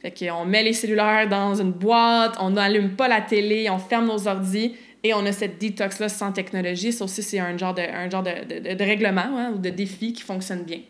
[0.00, 4.06] Fait qu'on met les cellulaires dans une boîte, on n'allume pas la télé, on ferme
[4.06, 6.92] nos ordis, et on a cette détox-là sans technologie.
[6.92, 10.12] Ça aussi, c'est un genre de, un genre de, de, règlement hein, ou de défi
[10.12, 10.80] qui fonctionne bien.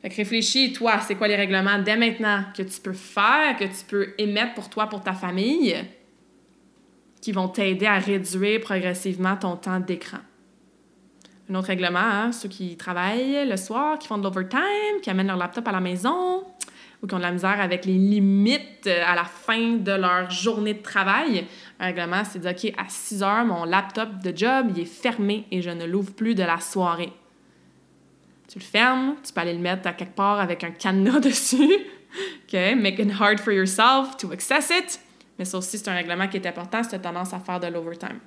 [0.00, 3.64] Fait que réfléchis, toi, c'est quoi les règlements dès maintenant que tu peux faire, que
[3.64, 5.76] tu peux émettre pour toi, pour ta famille,
[7.22, 10.18] qui vont t'aider à réduire progressivement ton temps d'écran.
[11.48, 15.28] Un autre règlement, hein, ceux qui travaillent le soir, qui font de l'overtime, qui amènent
[15.28, 16.44] leur laptop à la maison,
[17.00, 20.30] ou qui ont de la misère avec les limites euh, à la fin de leur
[20.30, 21.46] journée de travail.
[21.78, 24.84] Un règlement, c'est de dire, OK, à 6 heures, mon laptop de job, il est
[24.84, 27.12] fermé et je ne l'ouvre plus de la soirée.
[28.48, 31.72] Tu le fermes, tu peux aller le mettre à quelque part avec un cadenas dessus.
[32.44, 35.00] OK, make it hard for yourself to access it.
[35.38, 38.20] Mais ça aussi, c'est un règlement qui est important as tendance à faire de l'overtime.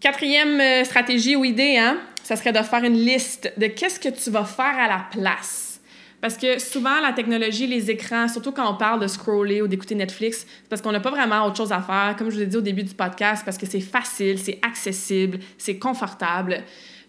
[0.00, 4.08] Quatrième euh, stratégie ou idée, hein, ça serait de faire une liste de qu'est-ce que
[4.08, 5.80] tu vas faire à la place.
[6.20, 9.94] Parce que souvent, la technologie, les écrans, surtout quand on parle de scroller ou d'écouter
[9.94, 12.46] Netflix, c'est parce qu'on n'a pas vraiment autre chose à faire, comme je vous l'ai
[12.46, 16.62] dit au début du podcast, parce que c'est facile, c'est accessible, c'est confortable.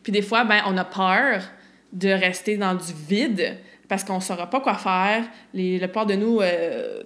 [0.04, 1.42] Puis des fois, ben, on a peur
[1.92, 3.58] de rester dans du vide
[3.90, 5.26] parce qu'on ne saura pas quoi faire.
[5.54, 7.02] Les, le plupart de nous, euh,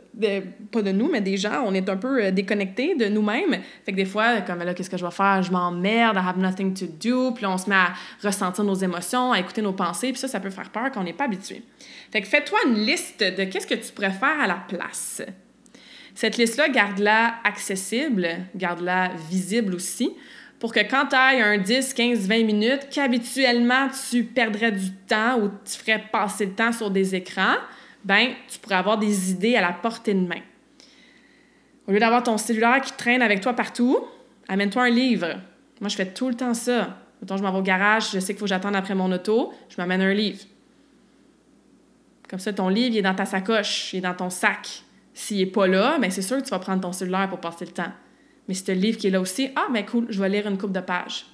[0.70, 3.62] pas de nous, mais des gens, on est un peu euh, déconnectés de nous-mêmes.
[3.86, 5.42] Fait que des fois, comme là, qu'est-ce que je vais faire?
[5.42, 7.32] Je m'emmerde, I have nothing to do.
[7.32, 10.12] Puis on se met à ressentir nos émotions, à écouter nos pensées.
[10.12, 11.64] Puis ça, ça peut faire peur quand on n'est pas habitué.
[12.12, 15.22] Fait que fais-toi une liste de qu'est-ce que tu faire à la place.
[16.16, 20.12] Cette liste-là, garde-la accessible, garde-la visible aussi
[20.64, 25.38] pour que quand tu ailles un 10, 15, 20 minutes, qu'habituellement tu perdrais du temps
[25.42, 27.58] ou tu ferais passer le temps sur des écrans,
[28.06, 30.40] ben tu pourrais avoir des idées à la portée de main.
[31.86, 34.08] Au lieu d'avoir ton cellulaire qui traîne avec toi partout,
[34.48, 35.36] amène-toi un livre.
[35.82, 36.98] Moi, je fais tout le temps ça.
[37.22, 39.52] Mettons, je m'en vais au garage, je sais qu'il faut que j'attende après mon auto,
[39.68, 40.40] je m'amène un livre.
[42.30, 44.84] Comme ça, ton livre, il est dans ta sacoche, il est dans ton sac.
[45.14, 47.66] S'il n'est pas là, ben c'est sûr que tu vas prendre ton cellulaire pour passer
[47.66, 47.92] le temps.
[48.48, 50.58] Mais c'est le livre qui est là aussi, ah, ben cool, je vais lire une
[50.58, 51.26] coupe de pages.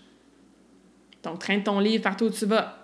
[1.23, 2.77] Donc, traîne ton livre partout où tu vas.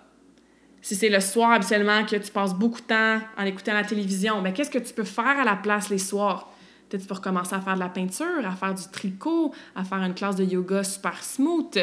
[0.82, 4.42] Si c'est le soir habituellement que tu passes beaucoup de temps en écoutant la télévision,
[4.42, 6.52] ben qu'est-ce que tu peux faire à la place les soirs?
[6.88, 9.98] Peut-être tu peux recommencer à faire de la peinture, à faire du tricot, à faire
[9.98, 11.76] une classe de yoga super smooth,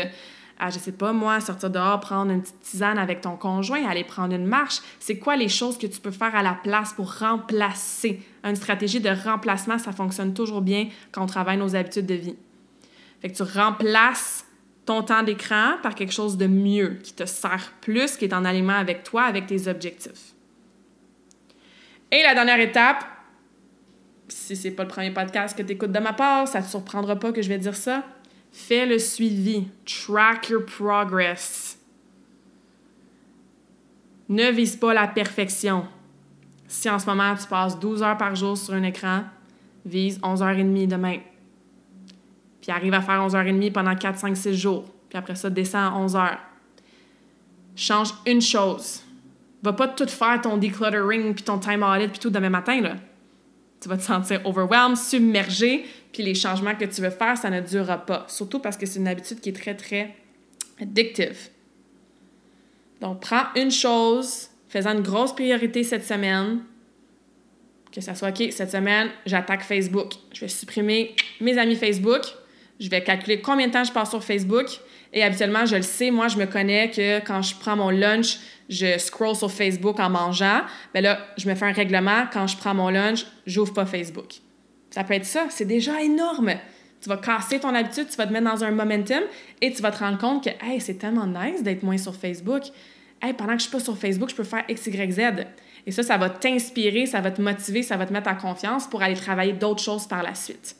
[0.57, 4.05] à, je sais pas moi, sortir dehors, prendre une petite tisane avec ton conjoint, aller
[4.05, 4.79] prendre une marche.
[4.99, 8.21] C'est quoi les choses que tu peux faire à la place pour remplacer?
[8.43, 12.35] Une stratégie de remplacement, ça fonctionne toujours bien quand on travaille nos habitudes de vie.
[13.21, 14.45] Fait que tu remplaces
[14.85, 18.43] ton temps d'écran par quelque chose de mieux, qui te sert plus, qui est en
[18.43, 20.33] alignement avec toi, avec tes objectifs.
[22.11, 23.05] Et la dernière étape,
[24.27, 27.15] si c'est pas le premier podcast que tu écoutes de ma part, ça te surprendra
[27.15, 28.03] pas que je vais dire ça.
[28.51, 29.67] Fais le suivi.
[29.85, 31.77] Track your progress.
[34.29, 35.87] Ne vise pas la perfection.
[36.73, 39.25] Si en ce moment tu passes 12 heures par jour sur un écran,
[39.85, 41.19] vise 11h30 demain.
[42.61, 44.85] Puis arrive à faire 11h30 pendant 4, 5, 6 jours.
[45.07, 46.37] Puis après ça, descend à 11 h
[47.75, 49.03] Change une chose.
[49.61, 52.95] Va pas tout faire ton decluttering puis ton time audit puis tout demain matin, là.
[53.79, 57.61] Tu vas te sentir overwhelmed, submergé, puis les changements que tu veux faire, ça ne
[57.61, 58.25] durera pas.
[58.27, 60.15] Surtout parce que c'est une habitude qui est très, très
[60.81, 61.49] addictive.
[62.99, 66.61] Donc, prends une chose, fais-en une grosse priorité cette semaine,
[67.91, 70.13] que ça soit OK, cette semaine, j'attaque Facebook.
[70.33, 72.21] Je vais supprimer mes amis Facebook.
[72.79, 74.65] Je vais calculer combien de temps je passe sur Facebook.
[75.13, 78.39] Et habituellement, je le sais, moi, je me connais que quand je prends mon lunch,
[78.67, 80.61] je scroll sur Facebook en mangeant.
[80.91, 82.25] Bien là, je me fais un règlement.
[82.33, 84.33] Quand je prends mon lunch, j'ouvre pas Facebook.
[84.89, 85.45] Ça peut être ça.
[85.51, 86.55] C'est déjà énorme.
[86.99, 89.21] Tu vas casser ton habitude, tu vas te mettre dans un momentum
[89.61, 92.63] et tu vas te rendre compte que, hey, c'est tellement nice d'être moins sur Facebook.
[93.37, 95.21] Pendant que je suis pas sur Facebook, je peux faire X, Y, Z.
[95.85, 98.87] Et ça, ça va t'inspirer, ça va te motiver, ça va te mettre en confiance
[98.87, 100.75] pour aller travailler d'autres choses par la suite.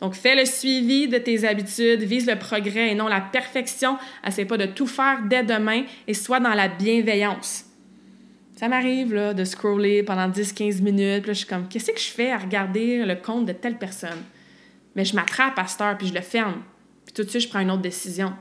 [0.00, 3.96] Donc, fais le suivi de tes habitudes, vise le progrès et non la perfection.
[4.26, 7.64] Essaie pas de tout faire dès demain et sois dans la bienveillance.
[8.56, 11.98] Ça m'arrive là, de scroller pendant 10-15 minutes, puis là, je suis comme, qu'est-ce que
[11.98, 14.22] je fais à regarder le compte de telle personne?
[14.94, 16.62] Mais je m'attrape à cette heure, puis je le ferme.
[17.04, 18.32] Puis tout de suite, je prends une autre décision.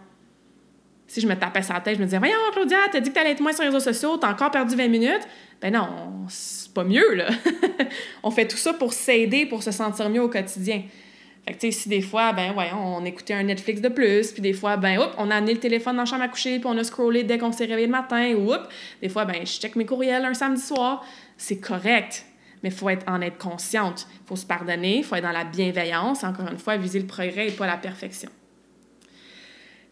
[1.13, 3.33] Si je me tapais sa tête, je me disais, voyons, Claudia, t'as dit que t'allais
[3.33, 5.21] être moins sur les réseaux sociaux, t'as encore perdu 20 minutes.
[5.61, 5.87] Ben non,
[6.27, 7.29] c'est pas mieux, là.
[8.23, 10.81] on fait tout ça pour s'aider, pour se sentir mieux au quotidien.
[11.45, 14.31] Fait que, tu sais, si des fois, ben, voyons, on écoutait un Netflix de plus,
[14.31, 16.57] puis des fois, ben, hop, on a amené le téléphone dans la chambre à coucher,
[16.57, 18.51] puis on a scrollé dès qu'on s'est réveillé le matin, ou
[18.99, 21.05] des fois, ben, je check mes courriels un samedi soir.
[21.37, 22.25] C'est correct,
[22.63, 24.07] mais il faut être, en être consciente.
[24.23, 27.05] Il faut se pardonner, il faut être dans la bienveillance, encore une fois, viser le
[27.05, 28.31] progrès et pas la perfection.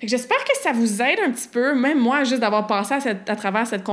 [0.03, 3.67] J'espère que ça vous aide un petit peu, même moi, juste d'avoir passé à, travers
[3.67, 3.83] cette,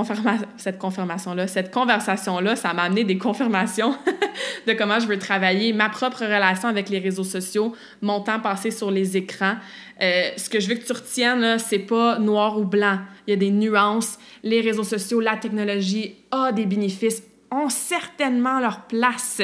[0.56, 3.94] cette confirmation-là, cette conversation-là, ça m'a amené des confirmations
[4.66, 8.70] de comment je veux travailler ma propre relation avec les réseaux sociaux, mon temps passé
[8.70, 9.56] sur les écrans.
[10.00, 13.00] Euh, ce que je veux que tu retiennes, c'est pas noir ou blanc.
[13.26, 14.18] Il y a des nuances.
[14.42, 19.40] Les réseaux sociaux, la technologie a des bénéfices, ont certainement leur place.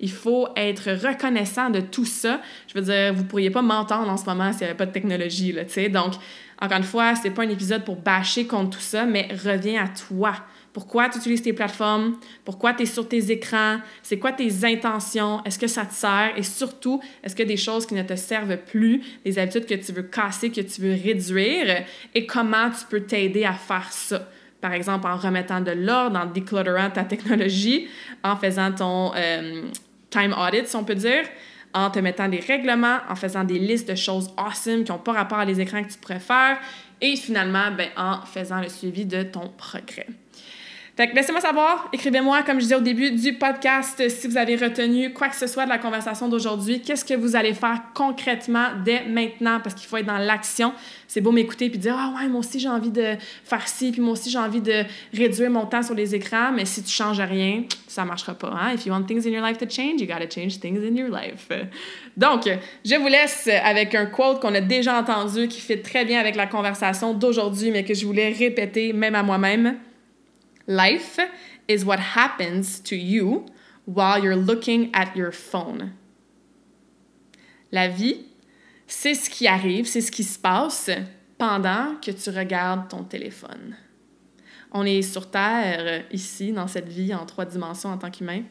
[0.00, 2.40] Il faut être reconnaissant de tout ça.
[2.66, 4.92] Je veux dire, vous pourriez pas m'entendre en ce moment s'il n'y avait pas de
[4.92, 5.88] technologie, là, tu sais.
[5.88, 6.14] Donc,
[6.60, 9.88] encore une fois, c'est pas un épisode pour bâcher contre tout ça, mais reviens à
[9.88, 10.34] toi.
[10.72, 12.18] Pourquoi tu utilises tes plateformes?
[12.44, 13.78] Pourquoi tu es sur tes écrans?
[14.02, 15.42] C'est quoi tes intentions?
[15.44, 16.32] Est-ce que ça te sert?
[16.36, 19.92] Et surtout, est-ce a des choses qui ne te servent plus, des habitudes que tu
[19.92, 21.84] veux casser, que tu veux réduire?
[22.14, 24.28] Et comment tu peux t'aider à faire ça?
[24.60, 27.88] Par exemple en remettant de l'ordre, en declutterant ta technologie,
[28.24, 29.62] en faisant ton euh,
[30.10, 31.24] time audit, si on peut dire,
[31.74, 35.12] en te mettant des règlements, en faisant des listes de choses awesome qui n'ont pas
[35.12, 36.58] rapport à les écrans que tu pourrais faire,
[37.00, 40.06] et finalement, ben, en faisant le suivi de ton progrès.
[40.98, 44.56] Fait que laissez-moi savoir, écrivez-moi, comme je disais au début du podcast, si vous avez
[44.56, 48.66] retenu quoi que ce soit de la conversation d'aujourd'hui, qu'est-ce que vous allez faire concrètement
[48.84, 50.72] dès maintenant, parce qu'il faut être dans l'action.
[51.06, 54.00] C'est beau m'écouter puis dire Ah ouais, moi aussi j'ai envie de faire ci, puis
[54.00, 54.82] moi aussi j'ai envie de
[55.14, 58.52] réduire mon temps sur les écrans, mais si tu changes rien, ça marchera pas.
[58.60, 58.72] Hein?
[58.74, 61.10] If you want things in your life to change, you gotta change things in your
[61.10, 61.48] life.
[62.16, 62.50] Donc,
[62.84, 66.34] je vous laisse avec un quote qu'on a déjà entendu qui fait très bien avec
[66.34, 69.76] la conversation d'aujourd'hui, mais que je voulais répéter même à moi-même.
[70.68, 71.18] Life
[71.66, 73.46] is what happens to you
[73.86, 75.94] while you're looking at your phone.
[77.72, 78.26] La vie,
[78.86, 80.90] c'est ce qui arrive, c'est ce qui se passe
[81.38, 83.76] pendant que tu regardes ton téléphone.
[84.72, 88.42] On est sur Terre, ici, dans cette vie en trois dimensions en tant qu'humain,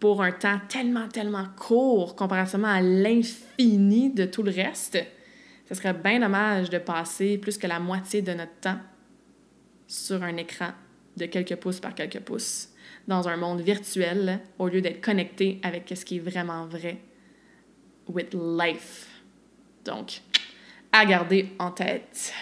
[0.00, 4.98] pour un temps tellement, tellement court comparativement à l'infini de tout le reste.
[5.68, 8.80] Ce serait bien dommage de passer plus que la moitié de notre temps
[9.86, 10.72] sur un écran
[11.16, 12.68] de quelques pouces par quelques pouces
[13.08, 16.98] dans un monde virtuel au lieu d'être connecté avec ce qui est vraiment vrai
[18.08, 19.08] with life.
[19.84, 20.20] Donc,
[20.92, 22.32] à garder en tête.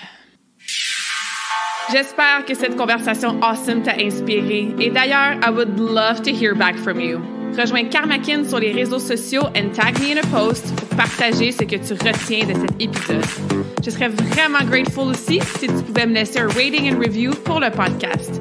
[1.93, 4.69] J'espère que cette conversation awesome t'a inspiré.
[4.79, 7.21] Et d'ailleurs, I would love to hear back from you.
[7.57, 11.65] Rejoins Karmakin sur les réseaux sociaux and tag me in a post pour partager ce
[11.65, 13.25] que tu retiens de cet épisode.
[13.85, 17.59] Je serais vraiment grateful aussi si tu pouvais me laisser un rating and review pour
[17.59, 18.41] le podcast.